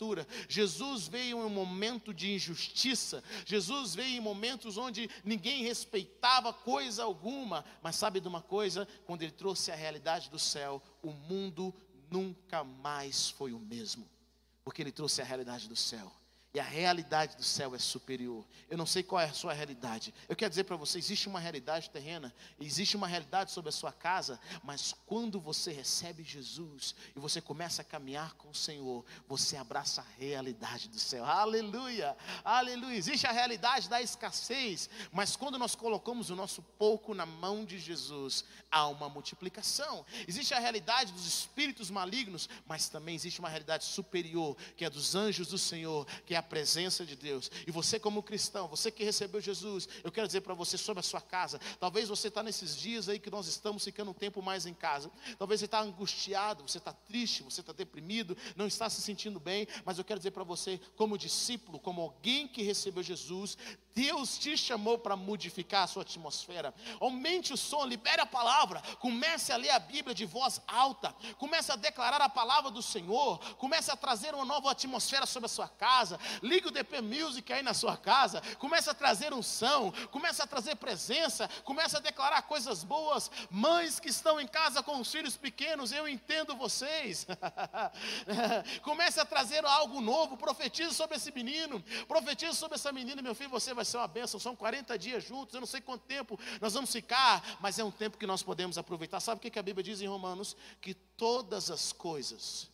Jesus 0.48 1.08
veio 1.08 1.40
em 1.40 1.44
um 1.44 1.50
momento 1.50 2.14
de 2.14 2.34
injustiça. 2.34 3.24
Jesus 3.46 3.96
veio 3.96 4.18
em 4.18 4.22
momentos 4.22 4.78
onde 4.78 5.10
ninguém 5.24 5.64
respeitava 5.64 6.54
coisa 6.54 7.04
alguma. 7.04 7.64
Mas 7.82 7.96
sabe 7.96 8.20
de 8.20 8.28
uma 8.28 8.42
coisa? 8.42 8.88
Quando 9.06 9.24
ele 9.24 9.32
trouxe 9.32 9.72
a 9.72 9.76
realidade 9.76 10.30
do 10.30 10.40
céu, 10.40 10.82
o 11.02 11.12
mundo 11.12 11.74
nunca 12.10 12.64
mais 12.64 13.30
foi 13.30 13.54
o 13.54 13.60
mesmo. 13.60 14.10
Porque 14.64 14.82
ele 14.82 14.92
trouxe 14.92 15.22
a 15.22 15.26
realidade 15.26 15.68
do 15.68 15.76
céu. 15.76 16.12
E 16.56 16.60
a 16.60 16.64
realidade 16.64 17.36
do 17.36 17.44
céu 17.44 17.74
é 17.74 17.80
superior. 17.80 18.46
Eu 18.70 18.78
não 18.78 18.86
sei 18.86 19.02
qual 19.02 19.20
é 19.20 19.26
a 19.26 19.34
sua 19.34 19.54
realidade. 19.54 20.14
Eu 20.30 20.36
quero 20.36 20.52
dizer 20.52 20.66
para 20.66 20.76
você: 20.76 21.00
existe 21.00 21.28
uma 21.28 21.40
realidade 21.40 21.90
terrena, 21.90 22.32
existe 22.60 22.96
uma 22.96 23.08
realidade 23.08 23.52
sobre 23.52 23.70
a 23.70 23.72
sua 23.72 23.92
casa, 23.92 24.40
mas 24.64 24.94
quando 25.08 25.40
você 25.40 25.72
recebe 25.72 26.24
Jesus 26.24 26.94
e 27.16 27.20
você 27.20 27.42
começa 27.42 27.82
a 27.82 27.86
caminhar 27.86 28.36
com 28.36 28.52
o 28.52 28.56
Senhor, 28.56 29.04
você 29.28 29.58
abraça 29.58 30.02
a 30.02 30.06
realidade 30.20 30.90
do 30.90 31.00
céu. 31.00 31.26
Aleluia! 31.26 32.16
Aleluia! 32.46 32.98
Existe 32.98 33.26
a 33.26 33.32
realidade 33.32 33.90
da 33.90 34.00
escassez, 34.00 34.92
mas 35.12 35.36
quando 35.36 35.58
nós 35.58 35.74
colocamos 35.74 36.30
o 36.30 36.36
nosso 36.36 36.62
pouco 36.78 37.16
na 37.16 37.26
mão 37.26 37.66
de 37.66 37.80
Jesus, 37.80 38.46
há 38.70 38.88
uma 38.88 39.10
multiplicação. 39.10 40.06
Existe 40.28 40.54
a 40.54 40.60
realidade 40.60 41.14
dos 41.14 41.26
espíritos 41.26 41.90
malignos, 41.90 42.48
mas 42.68 42.90
também 42.90 43.16
existe 43.16 43.40
uma 43.40 43.50
realidade 43.50 43.86
superior, 43.86 44.56
que 44.78 44.86
é 44.86 44.90
dos 44.90 45.16
anjos 45.16 45.48
do 45.48 45.58
Senhor, 45.58 46.06
que 46.28 46.36
é 46.36 46.38
a 46.38 46.43
presença 46.44 47.06
de 47.06 47.16
Deus. 47.16 47.50
E 47.66 47.72
você, 47.72 48.00
como 48.00 48.22
cristão, 48.22 48.68
você 48.68 48.92
que 48.92 49.04
recebeu 49.04 49.42
Jesus, 49.42 49.88
eu 50.04 50.12
quero 50.12 50.28
dizer 50.28 50.42
para 50.42 50.54
você 50.54 50.78
sobre 50.78 51.00
a 51.00 51.04
sua 51.04 51.22
casa. 51.22 51.60
Talvez 51.80 52.10
você 52.10 52.28
está 52.28 52.44
nesses 52.44 52.76
dias 52.76 53.10
aí 53.10 53.20
que 53.20 53.30
nós 53.30 53.48
estamos 53.48 53.84
ficando 53.84 54.12
um 54.12 54.14
tempo 54.14 54.42
mais 54.42 54.66
em 54.66 54.74
casa. 54.74 55.12
Talvez 55.38 55.60
você 55.60 55.66
está 55.66 55.82
angustiado, 55.82 56.64
você 56.68 56.78
está 56.78 56.94
triste, 56.94 57.44
você 57.44 57.62
está 57.62 57.74
deprimido, 57.74 58.38
não 58.56 58.68
está 58.68 58.90
se 58.90 59.02
sentindo 59.02 59.40
bem. 59.40 59.68
Mas 59.86 59.98
eu 59.98 60.04
quero 60.04 60.20
dizer 60.20 60.32
para 60.32 60.44
você, 60.44 60.80
como 60.96 61.18
discípulo, 61.18 61.80
como 61.80 62.02
alguém 62.02 62.48
que 62.48 62.62
recebeu 62.62 63.02
Jesus, 63.02 63.58
Deus 63.96 64.38
te 64.38 64.58
chamou 64.58 64.98
para 64.98 65.16
modificar 65.16 65.84
a 65.84 65.88
sua 65.88 66.02
atmosfera. 66.02 66.74
Aumente 67.00 67.54
o 67.54 67.58
som, 67.58 67.86
libere 67.86 68.22
a 68.22 68.26
palavra. 68.26 68.82
Comece 69.00 69.52
a 69.52 69.58
ler 69.58 69.70
a 69.70 69.80
Bíblia 69.80 70.16
de 70.16 70.26
voz 70.26 70.60
alta. 70.68 71.16
Comece 71.38 71.72
a 71.72 71.76
declarar 71.76 72.22
a 72.22 72.30
palavra 72.30 72.72
do 72.72 72.82
Senhor. 72.82 73.40
Comece 73.56 73.92
a 73.92 73.96
trazer 73.96 74.34
uma 74.34 74.46
nova 74.46 74.72
atmosfera 74.72 75.26
sobre 75.26 75.46
a 75.46 75.50
sua 75.50 75.68
casa. 75.68 76.20
Ligue 76.42 76.68
o 76.68 76.72
DP 76.72 77.02
Music 77.02 77.54
aí 77.54 77.62
na 77.62 77.74
sua 77.74 77.96
casa. 77.96 78.42
Comece 78.58 78.90
a 78.90 78.94
trazer 78.94 79.32
unção. 79.32 79.92
Comece 80.10 80.42
a 80.42 80.48
trazer 80.48 80.76
presença. 80.76 81.48
Comece 81.64 81.96
a 81.96 82.00
declarar 82.00 82.42
coisas 82.44 82.84
boas. 82.84 83.30
Mães 83.52 84.00
que 84.00 84.10
estão 84.10 84.40
em 84.40 84.48
casa 84.48 84.82
com 84.82 85.00
os 85.00 85.12
filhos 85.12 85.38
pequenos, 85.38 85.92
eu 85.92 86.08
entendo 86.08 86.56
vocês. 86.56 87.28
Comece 88.82 89.20
a 89.20 89.26
trazer 89.26 89.64
algo 89.66 90.02
novo. 90.02 90.36
Profetize 90.36 90.96
sobre 90.96 91.18
esse 91.18 91.32
menino. 91.32 91.84
Profetize 92.08 92.58
sobre 92.58 92.76
essa 92.76 92.92
menina, 92.92 93.22
meu 93.22 93.36
filho. 93.36 93.52
Você 93.52 93.74
vai 93.74 93.83
ser 93.86 93.98
uma 93.98 94.08
bênção. 94.08 94.40
São 94.40 94.56
40 94.56 94.98
dias 94.98 95.24
juntos. 95.24 95.54
Eu 95.54 95.62
não 95.62 95.68
sei 95.68 95.82
quanto 95.82 96.04
tempo 96.04 96.40
nós 96.62 96.74
vamos 96.74 96.92
ficar, 96.92 97.58
mas 97.60 97.80
é 97.80 97.84
um 97.84 97.92
tempo 97.92 98.18
que 98.18 98.28
nós 98.28 98.44
podemos 98.44 98.78
aproveitar. 98.78 99.20
Sabe 99.20 99.40
o 99.40 99.52
que 99.52 99.60
a 99.60 99.64
Bíblia 99.64 99.84
diz 99.84 100.02
em 100.02 100.08
Romanos? 100.08 100.56
Que 100.82 100.94
todas 100.94 101.70
as 101.70 101.92
coisas 101.92 102.70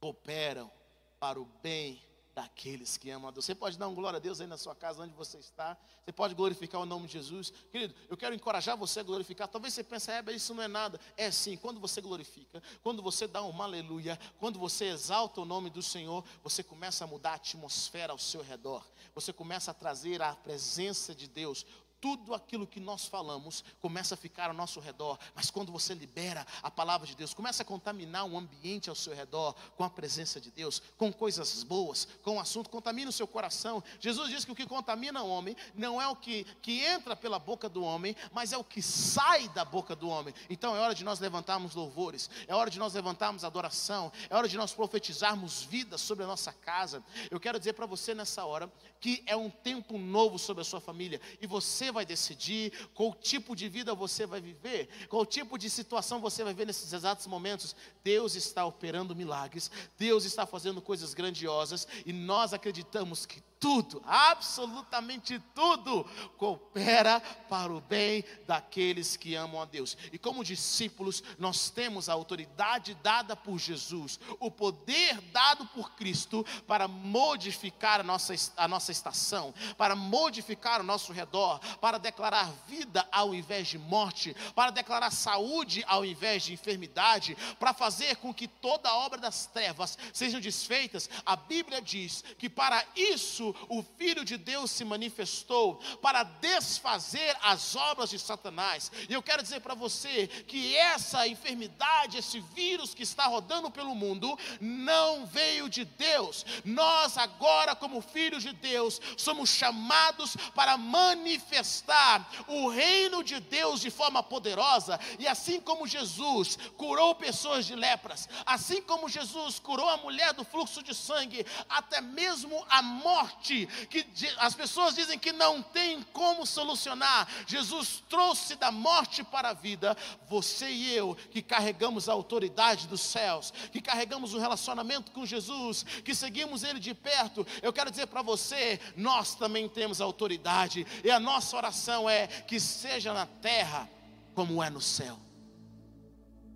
cooperam 0.00 0.70
para 1.18 1.40
o 1.40 1.46
bem 1.62 2.02
daqueles 2.34 2.96
que 2.96 3.10
amam 3.10 3.28
a 3.28 3.30
Deus. 3.30 3.44
Você 3.44 3.54
pode 3.54 3.78
dar 3.78 3.88
um 3.88 3.94
glória 3.94 4.16
a 4.16 4.20
Deus 4.20 4.40
aí 4.40 4.46
na 4.46 4.58
sua 4.58 4.74
casa, 4.74 5.02
onde 5.02 5.14
você 5.14 5.38
está. 5.38 5.76
Você 6.04 6.12
pode 6.12 6.34
glorificar 6.34 6.80
o 6.80 6.86
nome 6.86 7.06
de 7.06 7.12
Jesus. 7.14 7.52
Querido, 7.70 7.94
eu 8.08 8.16
quero 8.16 8.34
encorajar 8.34 8.76
você 8.76 9.00
a 9.00 9.02
glorificar. 9.02 9.46
Talvez 9.46 9.72
você 9.72 9.84
pense, 9.84 10.10
é, 10.10 10.22
isso 10.32 10.52
não 10.54 10.62
é 10.62 10.68
nada. 10.68 11.00
É 11.16 11.30
sim, 11.30 11.56
quando 11.56 11.80
você 11.80 12.00
glorifica, 12.00 12.62
quando 12.82 13.02
você 13.02 13.26
dá 13.26 13.42
uma 13.42 13.64
aleluia, 13.64 14.18
quando 14.38 14.58
você 14.58 14.86
exalta 14.86 15.40
o 15.40 15.44
nome 15.44 15.70
do 15.70 15.82
Senhor, 15.82 16.24
você 16.42 16.62
começa 16.62 17.04
a 17.04 17.06
mudar 17.06 17.30
a 17.30 17.34
atmosfera 17.34 18.12
ao 18.12 18.18
seu 18.18 18.42
redor. 18.42 18.84
Você 19.14 19.32
começa 19.32 19.70
a 19.70 19.74
trazer 19.74 20.20
a 20.20 20.34
presença 20.34 21.14
de 21.14 21.28
Deus, 21.28 21.64
tudo 22.04 22.34
aquilo 22.34 22.66
que 22.66 22.78
nós 22.78 23.06
falamos 23.06 23.64
começa 23.80 24.12
a 24.12 24.18
ficar 24.18 24.48
ao 24.48 24.54
nosso 24.54 24.78
redor, 24.78 25.18
mas 25.34 25.50
quando 25.50 25.72
você 25.72 25.94
libera 25.94 26.46
a 26.62 26.70
palavra 26.70 27.06
de 27.06 27.16
Deus, 27.16 27.32
começa 27.32 27.62
a 27.62 27.64
contaminar 27.64 28.26
o 28.26 28.36
ambiente 28.36 28.90
ao 28.90 28.94
seu 28.94 29.14
redor 29.14 29.54
com 29.74 29.84
a 29.84 29.88
presença 29.88 30.38
de 30.38 30.50
Deus, 30.50 30.82
com 30.98 31.10
coisas 31.10 31.62
boas, 31.62 32.06
com 32.22 32.36
o 32.36 32.40
assunto, 32.40 32.68
contamina 32.68 33.08
o 33.08 33.12
seu 33.12 33.26
coração. 33.26 33.82
Jesus 33.98 34.28
diz 34.28 34.44
que 34.44 34.52
o 34.52 34.54
que 34.54 34.66
contamina 34.66 35.22
o 35.22 35.30
homem 35.30 35.56
não 35.74 35.98
é 35.98 36.06
o 36.06 36.14
que, 36.14 36.44
que 36.60 36.84
entra 36.84 37.16
pela 37.16 37.38
boca 37.38 37.70
do 37.70 37.82
homem, 37.82 38.14
mas 38.34 38.52
é 38.52 38.58
o 38.58 38.62
que 38.62 38.82
sai 38.82 39.48
da 39.48 39.64
boca 39.64 39.96
do 39.96 40.06
homem. 40.06 40.34
Então 40.50 40.76
é 40.76 40.80
hora 40.80 40.94
de 40.94 41.04
nós 41.04 41.20
levantarmos 41.20 41.74
louvores, 41.74 42.28
é 42.46 42.54
hora 42.54 42.68
de 42.68 42.78
nós 42.78 42.92
levantarmos 42.92 43.44
adoração, 43.44 44.12
é 44.28 44.36
hora 44.36 44.46
de 44.46 44.58
nós 44.58 44.74
profetizarmos 44.74 45.62
vida 45.62 45.96
sobre 45.96 46.24
a 46.24 46.26
nossa 46.26 46.52
casa. 46.52 47.02
Eu 47.30 47.40
quero 47.40 47.58
dizer 47.58 47.72
para 47.72 47.86
você 47.86 48.12
nessa 48.12 48.44
hora 48.44 48.70
que 49.00 49.22
é 49.24 49.34
um 49.34 49.48
tempo 49.48 49.96
novo 49.96 50.38
sobre 50.38 50.60
a 50.60 50.64
sua 50.66 50.82
família 50.82 51.18
e 51.40 51.46
você 51.46 51.93
vai 51.94 52.04
decidir 52.04 52.72
qual 52.92 53.14
tipo 53.14 53.56
de 53.56 53.68
vida 53.68 53.94
você 53.94 54.26
vai 54.26 54.40
viver, 54.40 54.88
qual 55.08 55.24
tipo 55.24 55.56
de 55.56 55.70
situação 55.70 56.20
você 56.20 56.44
vai 56.44 56.52
ver 56.52 56.66
nesses 56.66 56.92
exatos 56.92 57.26
momentos. 57.26 57.74
Deus 58.02 58.34
está 58.34 58.66
operando 58.66 59.16
milagres, 59.16 59.70
Deus 59.96 60.26
está 60.26 60.44
fazendo 60.44 60.82
coisas 60.82 61.14
grandiosas 61.14 61.88
e 62.04 62.12
nós 62.12 62.52
acreditamos 62.52 63.24
que 63.24 63.40
tudo, 63.64 64.02
absolutamente 64.06 65.38
tudo, 65.54 66.04
coopera 66.36 67.18
para 67.48 67.72
o 67.72 67.80
bem 67.80 68.22
daqueles 68.46 69.16
que 69.16 69.34
amam 69.34 69.62
a 69.62 69.64
Deus. 69.64 69.96
E 70.12 70.18
como 70.18 70.44
discípulos, 70.44 71.22
nós 71.38 71.70
temos 71.70 72.10
a 72.10 72.12
autoridade 72.12 72.94
dada 73.02 73.34
por 73.34 73.58
Jesus, 73.58 74.20
o 74.38 74.50
poder 74.50 75.18
dado 75.32 75.64
por 75.68 75.92
Cristo 75.92 76.44
para 76.66 76.86
modificar 76.86 78.00
a 78.00 78.02
nossa, 78.02 78.34
a 78.54 78.68
nossa 78.68 78.92
estação, 78.92 79.54
para 79.78 79.96
modificar 79.96 80.82
o 80.82 80.84
nosso 80.84 81.10
redor, 81.10 81.58
para 81.80 81.96
declarar 81.96 82.52
vida 82.68 83.08
ao 83.10 83.34
invés 83.34 83.68
de 83.68 83.78
morte, 83.78 84.36
para 84.54 84.72
declarar 84.72 85.10
saúde 85.10 85.82
ao 85.86 86.04
invés 86.04 86.42
de 86.42 86.52
enfermidade, 86.52 87.34
para 87.58 87.72
fazer 87.72 88.16
com 88.16 88.34
que 88.34 88.46
toda 88.46 88.90
a 88.90 88.96
obra 88.98 89.18
das 89.18 89.46
trevas 89.46 89.96
sejam 90.12 90.38
desfeitas. 90.38 91.08
A 91.24 91.34
Bíblia 91.34 91.80
diz 91.80 92.22
que 92.36 92.50
para 92.50 92.84
isso 92.94 93.53
o 93.68 93.82
Filho 93.96 94.24
de 94.24 94.36
Deus 94.36 94.70
se 94.70 94.84
manifestou 94.84 95.76
para 96.02 96.22
desfazer 96.22 97.36
as 97.42 97.74
obras 97.76 98.10
de 98.10 98.18
Satanás. 98.18 98.90
E 99.08 99.12
eu 99.12 99.22
quero 99.22 99.42
dizer 99.42 99.60
para 99.60 99.74
você 99.74 100.26
que 100.26 100.76
essa 100.76 101.26
enfermidade, 101.26 102.18
esse 102.18 102.40
vírus 102.40 102.94
que 102.94 103.02
está 103.02 103.26
rodando 103.26 103.70
pelo 103.70 103.94
mundo, 103.94 104.38
não 104.60 105.26
veio 105.26 105.68
de 105.68 105.84
Deus. 105.84 106.44
Nós, 106.64 107.16
agora, 107.18 107.74
como 107.74 108.00
filhos 108.00 108.42
de 108.42 108.52
Deus, 108.52 109.00
somos 109.16 109.50
chamados 109.50 110.36
para 110.54 110.76
manifestar 110.76 112.28
o 112.46 112.68
reino 112.68 113.22
de 113.22 113.40
Deus 113.40 113.80
de 113.80 113.90
forma 113.90 114.22
poderosa. 114.22 114.98
E 115.18 115.26
assim 115.26 115.60
como 115.60 115.86
Jesus 115.86 116.58
curou 116.76 117.14
pessoas 117.14 117.66
de 117.66 117.74
lepras, 117.74 118.28
assim 118.44 118.82
como 118.82 119.08
Jesus 119.08 119.58
curou 119.58 119.88
a 119.88 119.96
mulher 119.96 120.32
do 120.32 120.44
fluxo 120.44 120.82
de 120.82 120.94
sangue, 120.94 121.46
até 121.68 122.00
mesmo 122.00 122.64
a 122.68 122.82
morte, 122.82 123.33
que 123.40 124.06
as 124.38 124.54
pessoas 124.54 124.94
dizem 124.94 125.18
que 125.18 125.32
não 125.32 125.62
tem 125.62 126.02
como 126.12 126.46
solucionar, 126.46 127.28
Jesus 127.46 128.02
trouxe 128.08 128.56
da 128.56 128.70
morte 128.70 129.22
para 129.22 129.50
a 129.50 129.54
vida. 129.54 129.96
Você 130.28 130.70
e 130.70 130.94
eu, 130.94 131.16
que 131.30 131.42
carregamos 131.42 132.08
a 132.08 132.12
autoridade 132.12 132.86
dos 132.88 133.00
céus, 133.00 133.52
que 133.72 133.80
carregamos 133.80 134.34
o 134.34 134.38
um 134.38 134.40
relacionamento 134.40 135.10
com 135.12 135.26
Jesus, 135.26 135.84
que 136.04 136.14
seguimos 136.14 136.62
Ele 136.62 136.80
de 136.80 136.94
perto, 136.94 137.46
eu 137.62 137.72
quero 137.72 137.90
dizer 137.90 138.06
para 138.06 138.22
você, 138.22 138.80
nós 138.96 139.34
também 139.34 139.68
temos 139.68 140.00
autoridade, 140.00 140.86
e 141.02 141.10
a 141.10 141.20
nossa 141.20 141.56
oração 141.56 142.08
é 142.08 142.26
que 142.26 142.58
seja 142.58 143.12
na 143.12 143.26
terra 143.26 143.88
como 144.34 144.62
é 144.62 144.70
no 144.70 144.80
céu. 144.80 145.18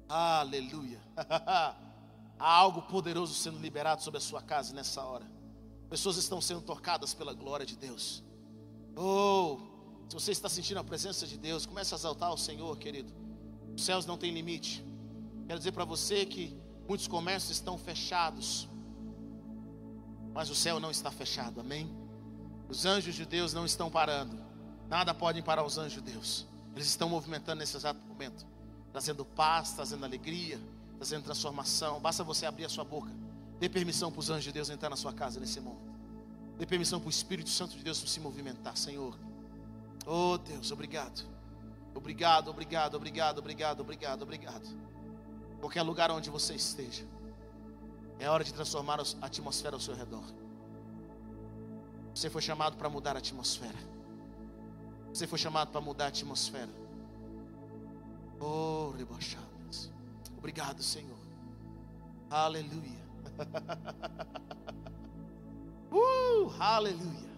Aleluia. 0.09 1.01
Há 2.39 2.55
algo 2.55 2.83
poderoso 2.83 3.35
sendo 3.35 3.59
liberado 3.59 4.03
sobre 4.03 4.19
a 4.19 4.21
sua 4.21 4.41
casa 4.41 4.73
nessa 4.73 5.03
hora. 5.03 5.38
Pessoas 5.89 6.17
estão 6.17 6.41
sendo 6.41 6.61
tocadas 6.61 7.15
pela 7.15 7.33
glória 7.33 7.65
de 7.65 7.77
Deus. 7.77 8.23
Oh, 8.95 9.59
se 10.09 10.15
você 10.15 10.33
está 10.33 10.49
sentindo 10.49 10.79
a 10.79 10.85
presença 10.85 11.27
de 11.27 11.39
Deus, 11.39 11.65
comece 11.65 11.95
a 11.95 11.97
exaltar 11.97 12.33
o 12.33 12.37
Senhor, 12.37 12.77
querido. 12.79 13.13
Os 13.77 13.85
céus 13.85 14.05
não 14.05 14.19
têm 14.19 14.33
limite. 14.33 14.85
Quero 15.47 15.59
dizer 15.59 15.73
para 15.73 15.85
você 15.85 16.27
que 16.27 16.57
muitos 16.89 17.07
comércios 17.07 17.53
estão 17.53 17.79
fechados, 17.79 18.69
mas 20.35 20.51
o 20.51 20.55
céu 20.55 20.81
não 20.81 20.91
está 20.91 21.11
fechado, 21.11 21.61
amém? 21.61 21.91
Os 22.69 22.85
anjos 22.85 23.15
de 23.15 23.25
Deus 23.25 23.53
não 23.55 23.65
estão 23.65 23.91
parando, 23.91 24.39
nada 24.89 25.15
pode 25.15 25.43
parar 25.43 25.65
os 25.65 25.79
anjos 25.79 26.03
de 26.03 26.13
Deus, 26.13 26.47
eles 26.75 26.87
estão 26.87 27.09
movimentando 27.09 27.61
nesse 27.61 27.77
exato 27.77 28.01
momento, 28.07 28.47
trazendo 28.93 29.25
paz, 29.25 29.73
trazendo 29.73 30.05
alegria, 30.05 30.61
trazendo 30.97 31.25
transformação. 31.25 32.01
Basta 32.01 32.23
você 32.25 32.47
abrir 32.47 32.65
a 32.65 32.69
sua 32.69 32.85
boca. 32.85 33.11
Dê 33.59 33.69
permissão 33.69 34.11
para 34.11 34.21
os 34.21 34.31
anjos 34.31 34.45
de 34.45 34.53
Deus 34.53 34.71
entrar 34.71 34.89
na 34.89 34.97
sua 34.97 35.13
casa 35.13 35.41
nesse 35.41 35.61
momento. 35.61 35.99
Dê 36.57 36.67
permissão 36.67 37.01
para 37.01 37.09
o 37.09 37.11
Espírito 37.11 37.51
Santo 37.51 37.77
de 37.77 37.83
Deus 37.83 37.99
se 37.99 38.21
movimentar, 38.21 38.77
Senhor. 38.77 39.17
Oh 40.07 40.39
Deus, 40.39 40.71
obrigado. 40.71 41.27
Obrigado, 41.95 42.49
obrigado, 42.49 42.95
obrigado, 42.95 43.39
obrigado, 43.39 43.81
obrigado, 43.81 44.23
obrigado. 44.23 44.69
Qualquer 45.61 45.83
lugar 45.83 46.11
onde 46.11 46.31
você 46.31 46.55
esteja, 46.55 47.05
é 48.19 48.29
hora 48.29 48.45
de 48.45 48.55
transformar 48.55 49.01
a 49.01 49.27
atmosfera 49.27 49.75
ao 49.75 49.81
seu 49.81 49.95
redor. 49.95 50.25
Você 52.15 52.31
foi 52.31 52.43
chamado 52.43 52.77
para 52.77 52.89
mudar 52.89 53.17
a 53.17 53.19
atmosfera. 53.19 53.79
Você 55.13 55.27
foi 55.27 55.39
chamado 55.39 55.71
para 55.71 55.81
mudar 55.81 56.07
a 56.07 56.09
atmosfera. 56.09 56.71
Oh, 58.41 58.93
rebochado. 58.97 59.49
Obrigado, 60.39 60.83
Senhor. 60.83 61.19
Aleluia. 62.31 63.08
uh, 65.93 66.53
aleluia. 66.59 67.29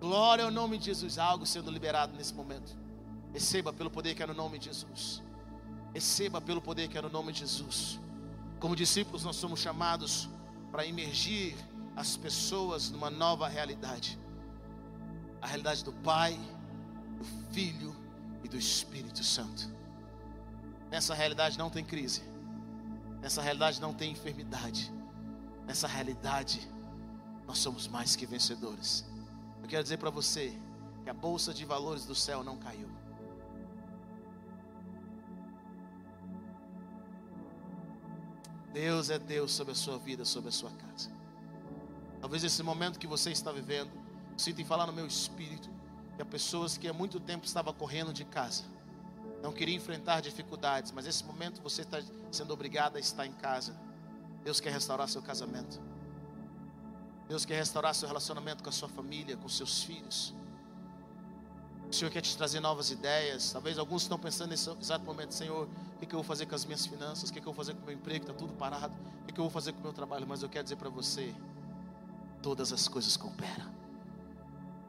Glória 0.00 0.44
ao 0.44 0.50
nome 0.50 0.78
de 0.78 0.86
Jesus. 0.86 1.18
algo 1.18 1.44
sendo 1.44 1.70
liberado 1.70 2.16
nesse 2.16 2.34
momento. 2.34 2.76
Receba 3.32 3.72
pelo 3.72 3.90
poder 3.90 4.14
que 4.14 4.22
é 4.22 4.26
no 4.26 4.34
nome 4.34 4.58
de 4.58 4.66
Jesus. 4.66 5.22
Receba 5.92 6.40
pelo 6.40 6.60
poder 6.60 6.88
que 6.88 6.96
é 6.96 7.02
no 7.02 7.10
nome 7.10 7.32
de 7.32 7.40
Jesus. 7.40 8.00
Como 8.60 8.76
discípulos, 8.76 9.24
nós 9.24 9.36
somos 9.36 9.60
chamados 9.60 10.28
para 10.70 10.86
emergir 10.86 11.56
as 11.96 12.16
pessoas 12.16 12.90
numa 12.90 13.10
nova 13.10 13.48
realidade. 13.48 14.18
A 15.40 15.46
realidade 15.46 15.84
do 15.84 15.92
Pai, 15.92 16.38
do 17.18 17.24
Filho 17.52 17.94
e 18.44 18.48
do 18.48 18.56
Espírito 18.56 19.24
Santo. 19.24 19.68
Nessa 20.90 21.14
realidade 21.14 21.58
não 21.58 21.70
tem 21.70 21.84
crise. 21.84 22.22
Nessa 23.20 23.42
realidade 23.42 23.80
não 23.80 23.92
tem 23.92 24.12
enfermidade. 24.12 24.92
Nessa 25.68 25.86
realidade 25.86 26.68
nós 27.46 27.58
somos 27.58 27.86
mais 27.86 28.16
que 28.16 28.26
vencedores. 28.26 29.04
Eu 29.62 29.68
quero 29.68 29.84
dizer 29.84 29.98
para 29.98 30.10
você 30.10 30.58
que 31.04 31.10
a 31.10 31.14
bolsa 31.14 31.54
de 31.54 31.64
valores 31.64 32.04
do 32.04 32.14
céu 32.14 32.42
não 32.42 32.58
caiu. 32.58 32.88
Deus 38.72 39.10
é 39.10 39.18
Deus 39.18 39.52
sobre 39.52 39.72
a 39.72 39.76
sua 39.76 39.98
vida, 39.98 40.24
sobre 40.24 40.48
a 40.48 40.52
sua 40.52 40.70
casa. 40.70 41.10
Talvez 42.20 42.42
esse 42.42 42.62
momento 42.62 42.98
que 42.98 43.06
você 43.06 43.30
está 43.30 43.52
vivendo, 43.52 43.90
sinta 44.36 44.60
em 44.60 44.64
falar 44.64 44.86
no 44.86 44.92
meu 44.92 45.06
espírito 45.06 45.70
que 46.16 46.22
há 46.22 46.26
pessoas 46.26 46.76
que 46.76 46.88
há 46.88 46.92
muito 46.92 47.20
tempo 47.20 47.46
estavam 47.46 47.72
correndo 47.72 48.12
de 48.12 48.24
casa 48.24 48.64
não 49.42 49.52
queria 49.52 49.74
enfrentar 49.74 50.20
dificuldades, 50.20 50.92
mas 50.92 51.04
nesse 51.04 51.24
momento 51.24 51.62
você 51.62 51.82
está 51.82 52.02
sendo 52.30 52.52
obrigado 52.52 52.96
a 52.96 53.00
estar 53.00 53.26
em 53.26 53.32
casa. 53.32 53.74
Deus 54.48 54.60
quer 54.60 54.72
restaurar 54.72 55.06
seu 55.10 55.20
casamento. 55.20 55.78
Deus 57.28 57.44
quer 57.44 57.56
restaurar 57.56 57.94
seu 57.94 58.08
relacionamento 58.08 58.62
com 58.62 58.70
a 58.70 58.72
sua 58.72 58.88
família, 58.88 59.36
com 59.36 59.46
seus 59.46 59.82
filhos. 59.82 60.32
O 61.86 61.92
Senhor 61.94 62.10
quer 62.10 62.22
te 62.22 62.34
trazer 62.34 62.58
novas 62.58 62.90
ideias. 62.90 63.52
Talvez 63.52 63.76
alguns 63.76 64.04
estão 64.04 64.18
pensando 64.18 64.48
nesse 64.48 64.70
exato 64.80 65.04
momento, 65.04 65.34
Senhor, 65.34 65.68
o 65.96 65.98
que 65.98 66.14
eu 66.14 66.20
vou 66.20 66.24
fazer 66.24 66.46
com 66.46 66.54
as 66.54 66.64
minhas 66.64 66.86
finanças? 66.86 67.28
O 67.28 67.32
que 67.34 67.40
eu 67.40 67.44
vou 67.44 67.52
fazer 67.52 67.74
com 67.74 67.82
o 67.82 67.84
meu 67.84 67.94
emprego? 67.94 68.24
Está 68.24 68.32
tudo 68.32 68.54
parado. 68.54 68.94
O 69.24 69.26
que 69.26 69.38
eu 69.38 69.44
vou 69.44 69.50
fazer 69.50 69.74
com 69.74 69.80
o 69.80 69.82
meu 69.82 69.92
trabalho? 69.92 70.26
Mas 70.26 70.42
eu 70.42 70.48
quero 70.48 70.64
dizer 70.64 70.76
para 70.76 70.88
você: 70.88 71.34
todas 72.42 72.72
as 72.72 72.88
coisas 72.88 73.18
cooperam. 73.18 73.70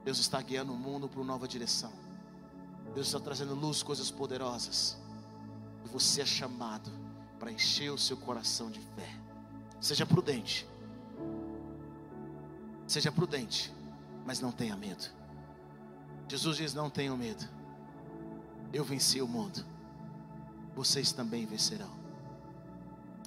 Deus 0.06 0.20
está 0.20 0.42
guiando 0.42 0.72
o 0.72 0.78
mundo 0.78 1.10
para 1.10 1.20
uma 1.20 1.34
nova 1.34 1.50
direção. 1.50 1.92
Deus 2.96 3.08
está 3.08 3.20
trazendo 3.20 3.56
luz, 3.56 3.84
coisas 3.84 4.10
poderosas. 4.10 4.98
E 5.84 5.90
você 5.90 6.22
é 6.22 6.26
chamado 6.26 6.90
para 7.38 7.52
encher 7.52 7.92
o 7.92 7.98
seu 7.98 8.16
coração 8.16 8.72
de 8.72 8.80
fé. 8.80 9.29
Seja 9.80 10.06
prudente. 10.06 10.68
Seja 12.88 13.12
prudente, 13.12 13.74
mas 14.26 14.40
não 14.40 14.52
tenha 14.52 14.76
medo. 14.76 15.06
Jesus 16.28 16.58
diz: 16.58 16.74
Não 16.74 16.90
tenham 16.90 17.16
medo. 17.16 17.48
Eu 18.74 18.84
venci 18.84 19.22
o 19.22 19.28
mundo. 19.28 19.66
Vocês 20.76 21.12
também 21.12 21.46
vencerão. 21.46 22.00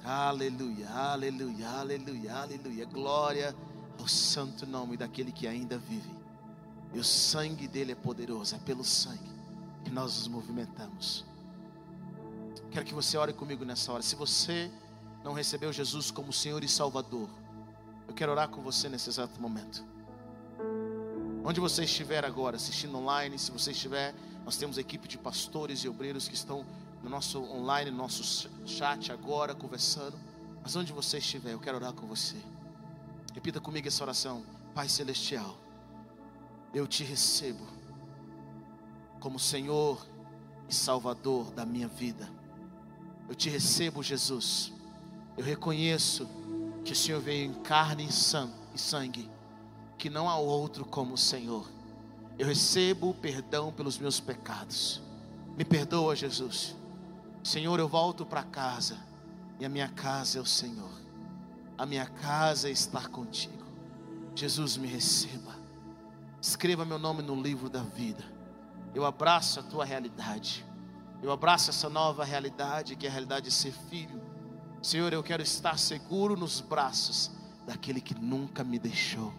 Aleluia, 0.03 0.89
aleluia, 0.89 1.69
aleluia, 1.69 2.35
aleluia. 2.35 2.85
Glória 2.85 3.55
ao 3.99 4.07
santo 4.07 4.65
nome 4.65 4.97
daquele 4.97 5.31
que 5.31 5.47
ainda 5.47 5.77
vive. 5.77 6.11
E 6.93 6.99
o 6.99 7.03
sangue 7.03 7.67
dele 7.67 7.93
é 7.93 7.95
poderoso, 7.95 8.55
é 8.55 8.59
pelo 8.59 8.83
sangue 8.83 9.31
que 9.83 9.89
nós 9.89 10.17
nos 10.17 10.27
movimentamos. 10.27 11.25
Quero 12.69 12.85
que 12.85 12.93
você 12.93 13.17
ore 13.17 13.33
comigo 13.33 13.63
nessa 13.63 13.91
hora. 13.91 14.03
Se 14.03 14.15
você 14.15 14.71
não 15.23 15.33
recebeu 15.33 15.71
Jesus 15.71 16.11
como 16.11 16.33
Senhor 16.33 16.63
e 16.63 16.67
Salvador, 16.67 17.29
eu 18.07 18.13
quero 18.13 18.31
orar 18.31 18.49
com 18.49 18.61
você 18.61 18.89
nesse 18.89 19.09
exato 19.09 19.39
momento. 19.41 19.83
Onde 21.45 21.59
você 21.59 21.83
estiver 21.83 22.25
agora, 22.25 22.57
assistindo 22.57 22.97
online, 22.97 23.39
se 23.39 23.51
você 23.51 23.71
estiver, 23.71 24.13
nós 24.45 24.57
temos 24.57 24.77
equipe 24.77 25.07
de 25.07 25.17
pastores 25.17 25.79
e 25.79 25.89
obreiros 25.89 26.27
que 26.27 26.35
estão 26.35 26.65
no 27.01 27.09
nosso 27.09 27.41
online, 27.43 27.91
no 27.91 27.97
nosso 27.97 28.49
chat 28.65 29.11
agora, 29.11 29.55
conversando. 29.55 30.17
Mas 30.61 30.75
onde 30.75 30.91
você 30.91 31.17
estiver, 31.17 31.53
eu 31.53 31.59
quero 31.59 31.77
orar 31.77 31.93
com 31.93 32.05
você. 32.07 32.37
Repita 33.33 33.59
comigo 33.59 33.87
essa 33.87 34.03
oração. 34.03 34.43
Pai 34.73 34.89
Celestial, 34.89 35.57
eu 36.73 36.87
te 36.87 37.03
recebo 37.03 37.65
como 39.19 39.39
Senhor 39.39 40.05
e 40.67 40.73
Salvador 40.73 41.51
da 41.51 41.65
minha 41.65 41.87
vida. 41.87 42.29
Eu 43.29 43.35
te 43.35 43.49
recebo, 43.49 44.03
Jesus. 44.03 44.72
Eu 45.37 45.43
reconheço 45.43 46.27
que 46.83 46.93
o 46.93 46.95
Senhor 46.95 47.21
veio 47.21 47.45
em 47.45 47.53
carne 47.53 48.07
e 48.07 48.77
sangue, 48.79 49.29
que 49.97 50.09
não 50.09 50.29
há 50.29 50.37
outro 50.37 50.85
como 50.85 51.13
o 51.13 51.17
Senhor. 51.17 51.67
Eu 52.37 52.47
recebo 52.47 53.09
o 53.09 53.13
perdão 53.13 53.71
pelos 53.71 53.97
meus 53.97 54.19
pecados. 54.19 55.01
Me 55.57 55.63
perdoa, 55.63 56.15
Jesus. 56.15 56.75
Senhor, 57.43 57.79
eu 57.79 57.87
volto 57.87 58.25
para 58.25 58.43
casa 58.43 58.97
e 59.59 59.65
a 59.65 59.69
minha 59.69 59.87
casa 59.87 60.39
é 60.39 60.41
o 60.41 60.45
Senhor. 60.45 60.91
A 61.77 61.85
minha 61.85 62.05
casa 62.05 62.69
é 62.69 62.71
estar 62.71 63.09
contigo. 63.09 63.63
Jesus, 64.35 64.77
me 64.77 64.87
receba. 64.87 65.55
Escreva 66.41 66.85
meu 66.85 66.97
nome 66.97 67.21
no 67.21 67.39
livro 67.39 67.69
da 67.69 67.81
vida. 67.81 68.23
Eu 68.95 69.05
abraço 69.05 69.59
a 69.59 69.63
tua 69.63 69.85
realidade. 69.85 70.65
Eu 71.21 71.31
abraço 71.31 71.69
essa 71.69 71.89
nova 71.89 72.23
realidade, 72.23 72.95
que 72.95 73.05
é 73.05 73.09
a 73.09 73.11
realidade 73.11 73.45
de 73.45 73.51
ser 73.51 73.71
filho. 73.71 74.21
Senhor, 74.83 75.13
eu 75.13 75.23
quero 75.23 75.41
estar 75.41 75.79
seguro 75.79 76.35
nos 76.35 76.59
braços 76.59 77.31
daquele 77.65 78.01
que 78.01 78.13
nunca 78.13 78.65
me 78.65 78.77
deixou. 78.77 79.33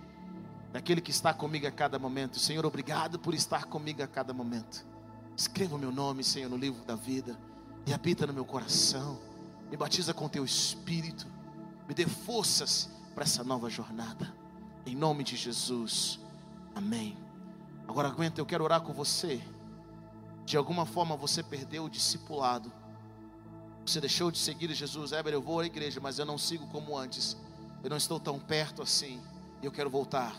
daquele 0.73 1.03
que 1.03 1.11
está 1.11 1.35
comigo 1.35 1.67
a 1.67 1.71
cada 1.71 1.99
momento. 1.99 2.39
Senhor, 2.41 2.65
obrigado 2.65 3.19
por 3.19 3.35
estar 3.35 3.67
comigo 3.67 4.03
a 4.03 4.09
cada 4.09 4.33
momento. 4.33 4.85
Escreva 5.37 5.77
o 5.77 5.79
meu 5.79 5.93
nome, 5.93 6.25
Senhor, 6.25 6.49
no 6.49 6.57
livro 6.57 6.83
da 6.85 6.97
vida 6.97 7.39
e 7.87 7.93
habita 7.93 8.27
no 8.27 8.33
meu 8.33 8.45
coração. 8.45 9.21
Me 9.71 9.77
batiza 9.77 10.15
com 10.15 10.29
teu 10.31 10.47
espírito. 10.47 11.27
Me 11.87 11.95
dê 11.95 12.07
forças 12.07 12.89
para 13.15 13.25
essa 13.25 13.45
nova 13.45 13.69
jornada. 13.69 14.35
Em 14.87 14.97
nome 14.97 15.23
de 15.25 15.37
Jesus. 15.37 16.19
Amém. 16.75 17.19
Agora 17.87 18.09
aguenta, 18.09 18.41
eu 18.41 18.47
quero 18.47 18.65
orar 18.65 18.81
com 18.81 18.95
você. 18.95 19.43
De 20.47 20.57
alguma 20.57 20.87
forma 20.87 21.15
você 21.17 21.43
perdeu 21.43 21.85
o 21.85 21.91
discipulado. 21.91 22.73
Você 23.87 24.01
deixou 24.01 24.31
de 24.31 24.39
seguir 24.39 24.73
Jesus. 24.73 25.13
Éber, 25.13 25.35
eu 25.35 25.43
vou 25.43 25.61
à 25.61 25.67
igreja, 25.67 26.01
mas 26.01 26.19
eu 26.19 26.25
não 26.25 26.39
sigo 26.39 26.67
como 26.69 26.97
antes. 26.97 27.37
Eu 27.83 27.91
não 27.91 27.97
estou 27.97 28.19
tão 28.19 28.39
perto 28.39 28.81
assim. 28.81 29.21
Eu 29.63 29.71
quero 29.71 29.91
voltar. 29.91 30.35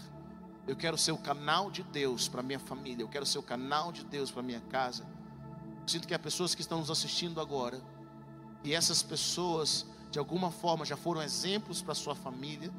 Eu 0.67 0.75
quero 0.75 0.97
ser 0.97 1.11
o 1.11 1.17
canal 1.17 1.69
de 1.69 1.83
Deus 1.83 2.27
para 2.27 2.41
minha 2.41 2.59
família. 2.59 3.03
Eu 3.03 3.07
quero 3.07 3.25
ser 3.25 3.37
o 3.37 3.43
canal 3.43 3.91
de 3.91 4.03
Deus 4.03 4.31
para 4.31 4.41
minha 4.41 4.61
casa. 4.61 5.05
Sinto 5.85 6.07
que 6.07 6.13
há 6.15 6.19
pessoas 6.19 6.55
que 6.55 6.61
estão 6.61 6.79
nos 6.79 6.89
assistindo 6.89 7.39
agora. 7.39 7.79
E 8.63 8.73
essas 8.73 9.03
pessoas, 9.03 9.85
de 10.09 10.17
alguma 10.17 10.49
forma, 10.49 10.83
já 10.83 10.97
foram 10.97 11.21
exemplos 11.21 11.83
para 11.83 11.93
sua 11.93 12.15
família. 12.15 12.73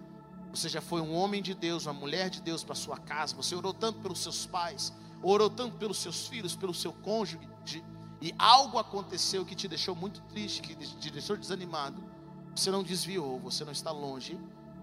Você 0.51 0.69
já 0.69 0.81
foi 0.81 1.01
um 1.01 1.15
homem 1.15 1.41
de 1.41 1.55
Deus, 1.55 1.87
uma 1.87 1.93
mulher 1.93 2.29
de 2.29 2.43
Deus 2.43 2.65
para 2.65 2.75
sua 2.75 2.99
casa. 2.99 3.37
Você 3.37 3.55
orou 3.55 3.73
tanto 3.73 4.01
pelos 4.01 4.19
seus 4.19 4.47
pais, 4.47 4.93
orou 5.23 5.49
tanto 5.49 5.77
pelos 5.77 5.99
seus 5.99 6.27
filhos, 6.27 6.57
pelo 6.57 6.75
seu 6.75 6.93
cônjuge. 6.93 7.39
E 8.27 8.35
algo 8.41 8.77
aconteceu 8.77 9.47
que 9.47 9.55
te 9.55 9.69
deixou 9.69 9.95
muito 9.95 10.21
triste, 10.23 10.61
que 10.61 10.75
te 10.75 11.11
deixou 11.13 11.37
desanimado. 11.37 12.03
Você 12.57 12.73
não 12.73 12.83
desviou, 12.83 13.39
você 13.39 13.65
não 13.65 13.71
está 13.71 13.93
longe, 13.93 14.37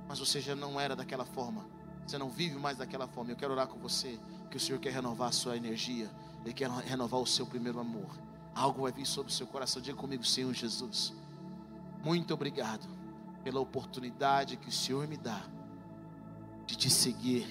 mas 0.07 0.17
você 0.17 0.39
já 0.39 0.55
não 0.55 0.79
era 0.79 0.95
daquela 0.95 1.25
forma. 1.25 1.65
Você 2.07 2.17
não 2.17 2.29
vive 2.29 2.55
mais 2.55 2.77
daquela 2.77 3.05
forma. 3.05 3.33
Eu 3.33 3.35
quero 3.35 3.51
orar 3.51 3.67
com 3.67 3.77
você, 3.77 4.17
que 4.49 4.55
o 4.55 4.59
Senhor 4.61 4.79
quer 4.79 4.93
renovar 4.93 5.27
a 5.27 5.31
sua 5.33 5.57
energia, 5.57 6.09
Ele 6.45 6.53
quer 6.53 6.69
renovar 6.69 7.19
o 7.19 7.27
seu 7.27 7.45
primeiro 7.45 7.81
amor. 7.81 8.17
Algo 8.55 8.83
vai 8.83 8.93
vir 8.93 9.05
sobre 9.05 9.29
o 9.29 9.35
seu 9.35 9.45
coração. 9.45 9.81
Diga 9.81 9.97
comigo, 9.97 10.23
Senhor 10.23 10.53
Jesus. 10.53 11.13
Muito 12.01 12.33
obrigado 12.33 12.87
pela 13.43 13.59
oportunidade 13.59 14.55
que 14.55 14.69
o 14.69 14.71
Senhor 14.71 15.05
me 15.05 15.17
dá 15.17 15.43
de 16.65 16.77
te 16.77 16.89
seguir. 16.89 17.45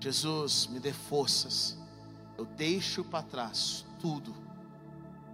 Jesus, 0.00 0.66
me 0.66 0.80
dê 0.80 0.94
forças. 0.94 1.76
Eu 2.38 2.46
deixo 2.46 3.04
para 3.04 3.22
trás 3.22 3.84
tudo 4.00 4.43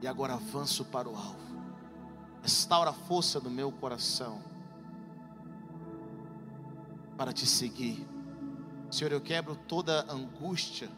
e 0.03 0.07
agora 0.07 0.35
avanço 0.35 0.85
para 0.85 1.09
o 1.09 1.17
alvo. 1.17 1.51
Restaura 2.43 2.91
a 2.91 2.93
força 2.95 3.41
do 3.41 3.51
meu 3.51 3.71
coração 3.71 4.43
para 7.17 7.33
te 7.33 7.47
seguir. 7.47 8.07
Senhor, 8.91 9.13
eu 9.13 9.21
quebro 9.21 9.55
toda 9.55 10.11
angústia, 10.11 10.89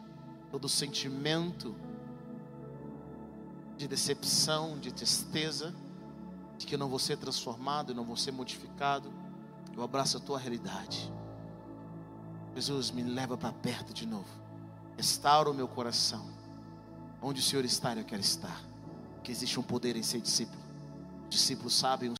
todo 0.49 0.69
sentimento 0.69 1.75
de 3.77 3.87
decepção, 3.87 4.79
de 4.79 4.93
tristeza, 4.93 5.75
de 6.57 6.65
que 6.65 6.75
eu 6.75 6.79
não 6.79 6.87
vou 6.87 6.99
ser 6.99 7.17
transformado, 7.17 7.91
eu 7.91 7.95
não 7.95 8.05
vou 8.05 8.15
ser 8.15 8.31
modificado. 8.31 9.11
Eu 9.75 9.83
abraço 9.83 10.17
a 10.17 10.19
tua 10.19 10.39
realidade. 10.39 11.11
Jesus, 12.55 12.91
me 12.91 13.01
leva 13.01 13.37
para 13.37 13.51
perto 13.51 13.93
de 13.93 14.05
novo. 14.05 14.29
Restaura 14.95 15.49
o 15.49 15.53
meu 15.53 15.67
coração. 15.67 16.25
Onde 17.21 17.41
o 17.41 17.43
Senhor 17.43 17.65
está, 17.65 17.95
eu 17.95 18.05
quero 18.05 18.21
estar. 18.21 18.72
Que 19.23 19.31
existe 19.31 19.59
um 19.59 19.63
poder 19.63 19.95
em 19.95 20.03
ser 20.03 20.19
discípulo. 20.21 20.61
Discípulos 21.29 21.73
sabem 21.73 22.13